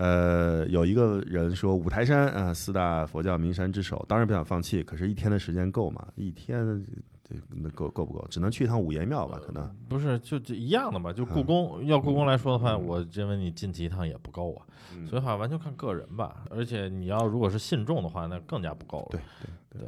[0.00, 6.08] 呃，有一个人说五台山啊、四大佛教名山之首，当然不想放弃，可是一天的时间够吗？
[6.16, 6.82] 一天
[7.50, 8.26] 那够够不够？
[8.30, 9.70] 只能去一趟五爷庙吧，可能。
[9.90, 11.12] 不是就就一样的嘛？
[11.12, 16.44] 就故宫要故宫来说的话，我认为你进去一趟也不够啊，嗯所以话完全看个人吧。
[16.48, 19.20] 而且你要如果是信众的话，那更加不够了。
[19.68, 19.80] 对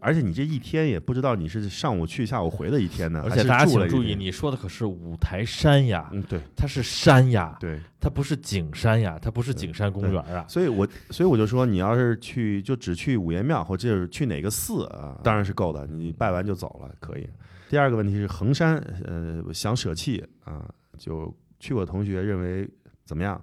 [0.00, 10.44] 而且你这一天也不知道你是上午去下午回的一天呢，而且大家请注意，你说的可是五台山呀，嗯对它是山呀，对，它不是景山呀，它不是景山公园啊。
[10.48, 17.28] 所以我所以我就说，你要是去就只去五爷庙或者是去哪个寺啊，当然是够的，你拜完就走了，可以。
[17.70, 22.68] 第二个问题是衡山，呃，想舍弃啊，就去过的同学认为
[23.04, 23.40] 怎么样？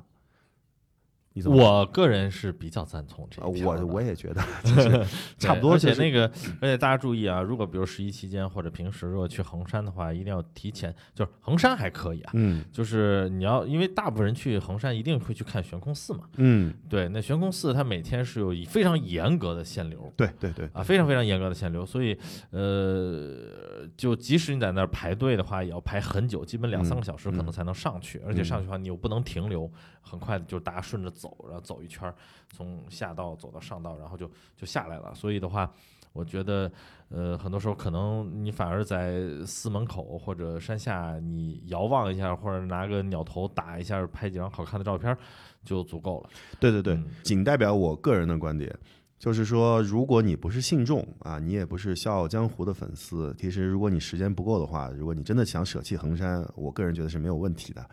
[1.36, 5.06] 你怎么我个人是比较赞同这啊，一条的我我也觉得， 就是
[5.38, 6.26] 差不多就是而且那个，
[6.62, 20.10] 而且大家注意啊，如果比如十一期间或者平时如果去衡山的话，一定要提前，就是衡山还可以啊，嗯就是你要因为大部分人去衡山一定会去看悬空寺嘛，嗯，对，那悬空寺它每天是有以非常严格的限流。
[20.16, 22.18] 对对对，啊，非常非常严格的限流，所以
[22.52, 29.70] 呃，就即使你在那儿排队的话，也要排很久，基本两三个小时可能嗯才能上去，而且上去的话你又不能停留，
[30.08, 32.16] 很快的就大家顺着走，然后走一圈儿，
[32.54, 35.14] 从下道走到上道，然后就就下来了。
[35.16, 35.70] 所以的话，
[36.14, 36.72] 我觉得
[37.10, 45.18] 呃，很多时候可能你反而在寺门口或者山下，你遥望一下，或者拿个鸟头打一下，拍几张好看的照片
[45.64, 46.30] 就足够了。
[46.60, 48.74] 对对对，仅代表我个人的观点。
[49.18, 57.84] 就是说，如果你不是信众啊，你也不是《笑傲江湖》的粉丝，其实如果你时间不够的话，如果你真的想舍弃衡山，我个人觉得是没有问题的。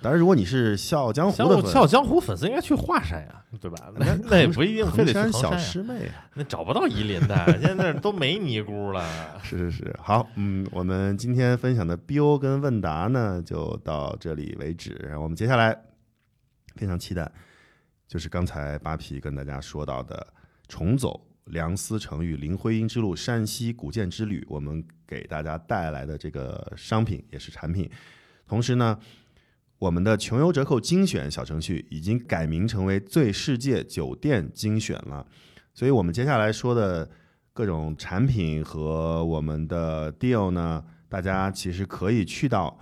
[0.00, 3.92] 当然，如果你是《笑傲江湖》的粉，笑傲江湖粉丝应该去华山呀，对吧？
[3.94, 6.06] 那那也不一定非得去衡山小师妹。
[6.06, 9.04] 啊那找不到夷陵的，现在那都没尼姑了。
[9.42, 15.12] 是是是，好，嗯，我们今天分享的 BO 跟问答呢，就到这里为止。
[15.20, 15.76] 我们接下来
[16.76, 17.30] 非常期待，
[18.08, 20.26] 就是刚才扒皮跟大家说到的
[20.70, 27.90] 重走梁思成与林徽因之路山西古建之旅，我们给大家带来的这个商品也是产品。
[28.46, 28.96] 同时呢，
[29.78, 35.26] 我们的穷游折扣精选小程序已经改名成为最世界酒店精选了，
[35.74, 37.10] 所以我们接下来说的
[37.52, 42.78] 各种产品和我们的 deal 呢，大家其实可以去到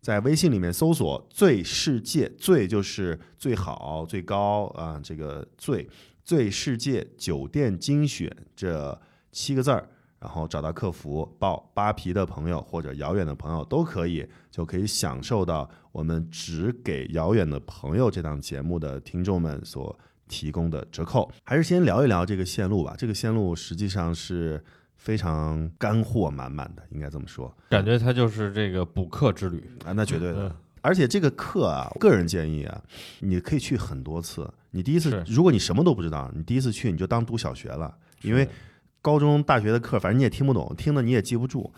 [0.00, 5.88] 在微信里面搜索“最世界”，最就是最好、最高啊，这个最
[6.24, 8.98] 最世界酒店精选这
[9.30, 9.86] 七个字儿，
[10.18, 19.96] 然后找到客服报扒皮的朋友或者遥远的朋友都可以，就可以享受到我们只给遥远的朋友这档节目的听众们所
[20.26, 21.30] 提供的折扣。
[21.44, 24.64] 还是先聊一聊这个线路吧，这个线路实际上是
[24.96, 29.62] 非常干货满满的，应该这么说感觉它就是这个补课之旅。
[29.84, 30.56] 啊，那绝对的。
[30.84, 32.82] 嗯而且这个课啊，个人建议啊，
[33.20, 34.46] 你可以去很多次。
[34.72, 38.46] 你第一次，如果你什么都不知道，你第一次去你就当读小学了，因为
[39.00, 41.72] 高中、大学的课，反正你也听不懂，听的你也记不住。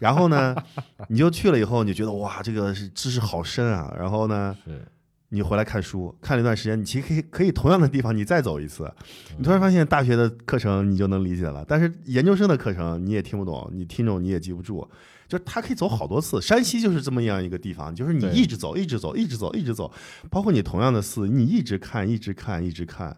[0.00, 0.56] 然后呢，
[1.08, 3.94] 你就去了以后，你就觉得哇，这个是知识好深啊。
[3.96, 4.84] 然后呢，是
[5.30, 8.84] 你回来看书，看了一段时间，你其实可以可以同样的地方你再走一次，
[9.30, 14.88] 嗯你突然发现大学的课程你就能理解了，但是研究生的课程你也听不懂，你听懂你也记不住，
[15.28, 16.40] 就是它可以走好多次。
[16.40, 19.92] 山西就是这么样一个地方，就是你一直走，一直走，一直走，一直走，
[20.30, 23.14] 包括你同样的寺，你一直看，一直看，一直看，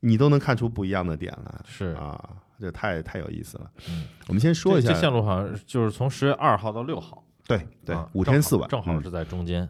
[0.00, 1.60] 你都能看出不一样的点来。
[1.66, 2.18] 是啊，
[2.58, 3.70] 这太太有意思了。
[3.90, 9.62] 嗯，我们先说一下这这，线路好像就是从十月二号到六号，对对啊，五天四晚，嗯正好正好是在中间。
[9.62, 9.68] 嗯，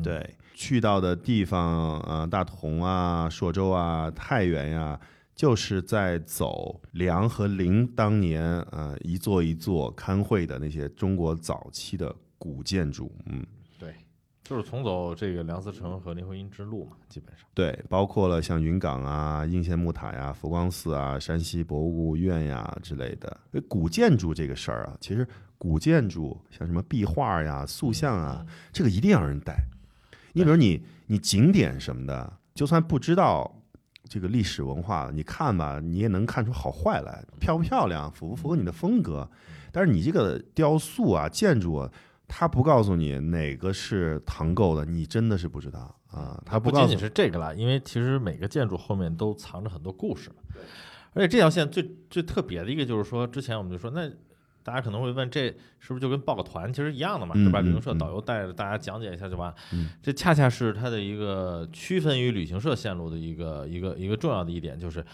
[0.00, 4.98] 对，去到的地方，呃，大同啊、朔州啊、太原呀、
[5.34, 13.44] 就是在走梁和林当年呃一座一座看会的那些中国早期的古建筑，嗯，
[13.78, 13.94] 对，
[14.42, 17.46] 就是重走这个梁思成和林徽因之路嘛，基本上。
[17.54, 23.40] 对，包括了像云冈啊、应县木塔呀、佛光寺啊、山西博物院呀之类的。
[23.52, 25.26] 呃古建筑这个事儿啊，其实
[25.58, 29.54] 古建筑像什么壁画呀、塑像啊，这个一定要人带。
[30.32, 33.62] 你比如你你景点什么的，就算不知道
[34.08, 39.28] 这个历史文化，你看吧，你也能看出好坏来，漂不漂亮，符不符合你的风格。
[39.70, 41.90] 但是你这个雕塑啊、建筑啊，
[42.28, 46.42] 它不告诉你哪个是唐构的，你真的是不知道啊。
[46.44, 50.30] 它不仅仅是这个啦，因为其实每个建筑后面都藏着很多故事。
[51.14, 54.10] 而且这条线最最特别的一个就是说，之前我们就说，那
[54.62, 55.48] 大家可能会问，这
[55.80, 57.60] 是不是就跟报个团其实一样的嘛，对吧？
[57.60, 59.52] 旅行社嗯导游带着大家讲解一下就完。
[59.72, 65.04] 嗯这恰恰是它的一个区分于旅行社线路的一个一个一个重要的一点，就是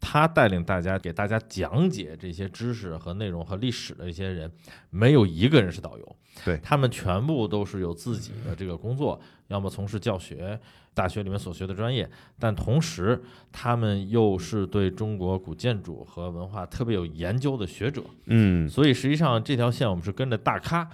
[0.00, 4.50] 他带领大家给大家讲解这些知识和内容和历史的一些人，
[4.90, 6.16] 没有一个人是导游。
[6.44, 10.58] 对他们全部都是有自己的这个工作，要么从事教学，
[10.94, 13.22] 大学里面所学的专业，但同时
[13.52, 20.88] 他们又是对中国古建筑和文化特别有研究的学者，嗯，所以实际上这条线我们是跟着大咖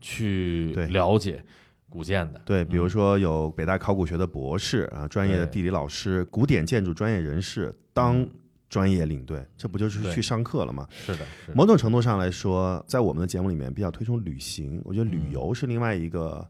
[0.00, 1.42] 去了解
[1.88, 2.40] 古建的。
[2.44, 8.30] 对，比如嗯说有北大考古学的博士啊，专业的地理老师，古典建筑专业人士当嗯
[8.68, 10.86] 专业领队，这不就是去上课了吗？
[10.90, 16.46] 是的，是的某种程度上来说，在我们的节目里面比较推崇旅行，我觉得旅嗯游是另外一个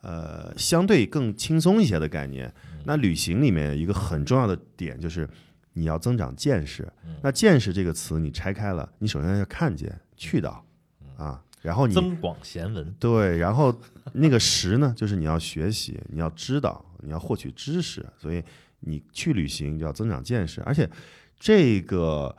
[0.00, 2.46] 呃相对更轻松一些的概念。
[2.72, 5.28] 嗯那旅行里面一个很重要的点就是
[5.74, 7.16] 你要增长见识嗯。
[7.22, 10.64] 那见识这个词你拆开了，你首先要看见、去到
[11.16, 12.94] 啊，然后你增广贤文。
[12.98, 13.78] 对，然后
[14.14, 18.42] 那个识呢，就是你要学习，你要知道，你要获取知识，所以
[18.80, 20.88] 你去旅行就要增长见识，而且
[21.38, 22.34] 这个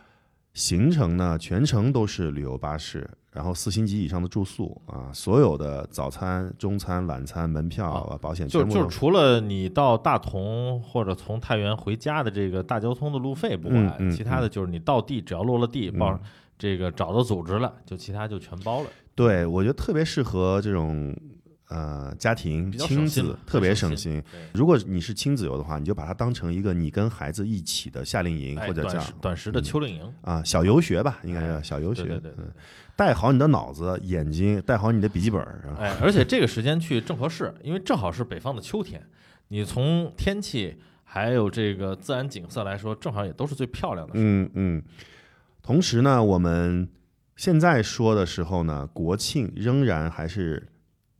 [0.53, 16.19] 行程呢，全程都是旅游巴士，然后四星级以上的住宿啊，所有的早餐、中餐、晚餐、门票、啊、保险就就除了你到大同或者从太原回家的这个大交通的路费不管，嗯嗯其他的就是你到地只要落了地，报、嗯
[16.59, 18.89] 这个找到组织了，就其他就全包了。
[19.15, 21.15] 对我觉得特别适合这种
[21.69, 24.23] 呃家庭亲子特别省省心。
[24.53, 32.03] 如果你是亲子游的话，你就把它当成一个你跟孩子一起的夏令营，哎或者叫短时短时的秋令营，啊小游学吧，应该叫哎小游学。
[32.03, 32.45] 对对对
[32.99, 35.41] 带好你的脑子、眼睛，带好你的笔记本
[35.79, 39.01] 哎，而且这个时间去正合适，因为正好是北方的秋天，
[39.47, 44.11] 你从天气还有这个自然景色来说，正好也都是最漂亮的。
[44.15, 44.83] 嗯嗯。
[45.63, 46.89] 同时呢，我们
[47.37, 50.67] 现在说的时候呢，国庆仍然还是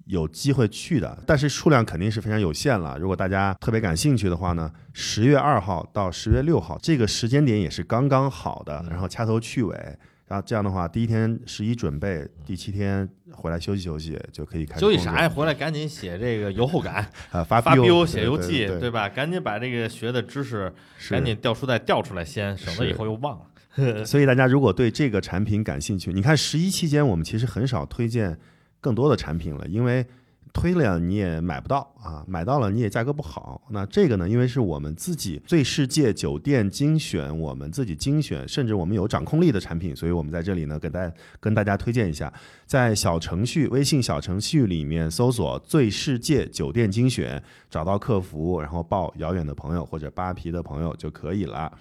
[0.04, 3.00] 有机会去的，但是数量肯定是非常有限了。
[3.00, 9.98] 如果大家特别感兴趣的话呢，十月二号到十月六号这个时间点也是刚刚好的，然后掐头去尾。
[10.30, 14.80] 然后这样的话，第一天十一准备，第七天回来休息休息就可以开始。
[14.80, 15.28] 休息啥呀？
[15.28, 19.10] 回来赶紧写这个游后感 啊，发发 BO 写游记，对吧？
[19.10, 20.72] 赶紧把这个学的知识
[21.10, 24.06] 赶紧调书袋调出来先，省得以后又忘了。
[24.06, 28.38] 所以大家如果对这个产品感兴趣，你看十一期间我们其实很少推荐
[28.80, 30.06] 更多的产品了，因为。
[30.54, 33.62] 推了你也买不到啊，买到了你也价格不好。
[33.70, 42.34] 那这个呢，因为是我们自己最世界酒店精选，我们自己精选，甚至我们有掌控力的产品，所以我们在这里呢，给大家跟大家推荐一下，
[42.66, 51.72] 在小程序微信小程序里面搜索“最世界酒店精选”，找到客服，然后报遥远的朋友或者扒皮的朋友就可以了。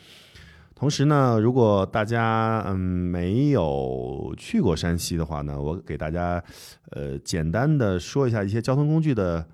[0.79, 6.41] 同时呢，如果大家嗯没有去过山西的话呢，我给大家
[6.91, 9.45] 呃简单的说一下一些交通工具的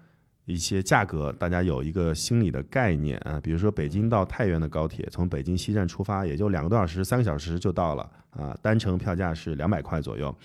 [0.45, 3.41] 一些价格，大家有一个心理的概念啊。
[3.43, 8.07] 比如说北京到太原的高铁，从北京西站出发，也就两个多小时、三个小时就到了
[8.37, 10.37] 啊，单程票价是两百块左右。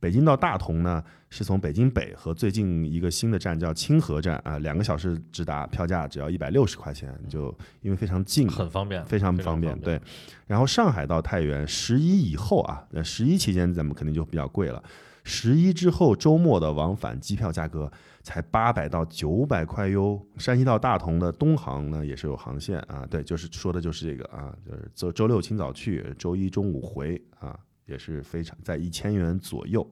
[0.00, 1.04] 北京到大同呢，
[1.36, 9.76] 是从北京北和最近一个新的站叫清河站啊，两个小时直达，票价只要一百六十块钱，就因为非常近，很方便，非常方便。
[9.80, 10.00] 对，
[10.46, 14.80] 然后上海到太原，十一以后啊，那十一期间咱们肯定就比较贵了。
[15.24, 17.90] 十一之后周末的往返机票价格
[18.22, 20.24] 才八百到九百块哟。
[20.38, 27.58] 山西到大同的东航呢也是有航线啊，对，就是说的就是这个啊，就是周周六清早去，周一中午回啊。
[27.86, 29.86] 也是非常在一千元左右，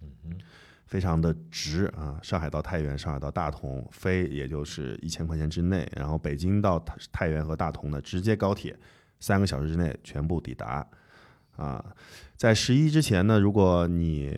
[0.00, 0.38] 嗯哼，
[0.88, 2.18] 非常的值啊！
[2.22, 8.76] 上海到太原，上海到大同飞也就是一千块钱之内，然后北京到太太原和大同呢，直接高铁
[9.20, 10.84] 三个小时之内全部抵达
[11.56, 11.84] 啊！
[12.36, 14.36] 在十一之前呢，如果你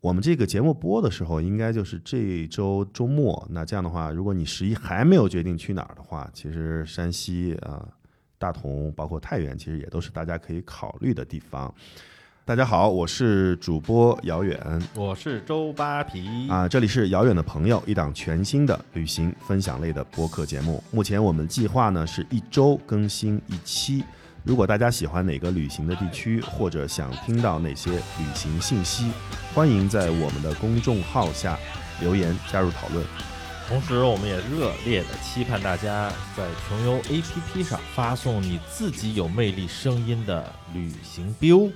[0.00, 7.86] 我们这个节目播的时候，应该就是这周周末，那这样的话，如果你十一还没有决定去哪儿的话，其实山西啊。
[8.38, 11.74] 大同包括太原，其实也都是大家可以考虑的地方。
[12.46, 14.56] 大家好，我是主播遥远，
[14.94, 20.80] 我是周扒皮啊，这里是遥远的朋友，一档全新的旅行分享类的播客节目。
[20.92, 24.04] 目前我们计划呢是一周更新一期。
[24.44, 29.10] 如果大家喜欢哪个旅行的地区，或者想听到哪些旅行信息，
[29.52, 31.58] 欢迎在我们的公众号下
[32.00, 33.04] 留言加入讨论。
[33.68, 41.68] 同时，我们也热烈的期盼大家在穷游 APP 上发送你自己有魅力声音的旅行标，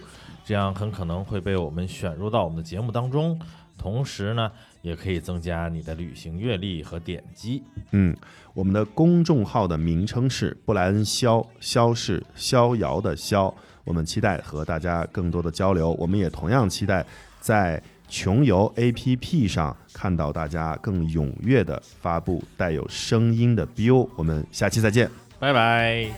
[0.50, 3.38] 这样很可能会被我们选入到我们的节目当中。
[3.78, 4.50] 同时呢，
[4.82, 7.62] 也可以增加你的旅行阅历和点击。
[7.92, 8.16] 嗯，
[8.52, 13.54] 我们的公众号的名称是布莱恩肖，肖是逍遥的肖。
[13.84, 17.06] 我们期待和大家更多的交流，我们也同样期待
[17.38, 17.80] 在。
[18.08, 26.10] 穷游 APP 上看到大家更踊跃的发布带有声音的 BO，我们下期再见，拜拜。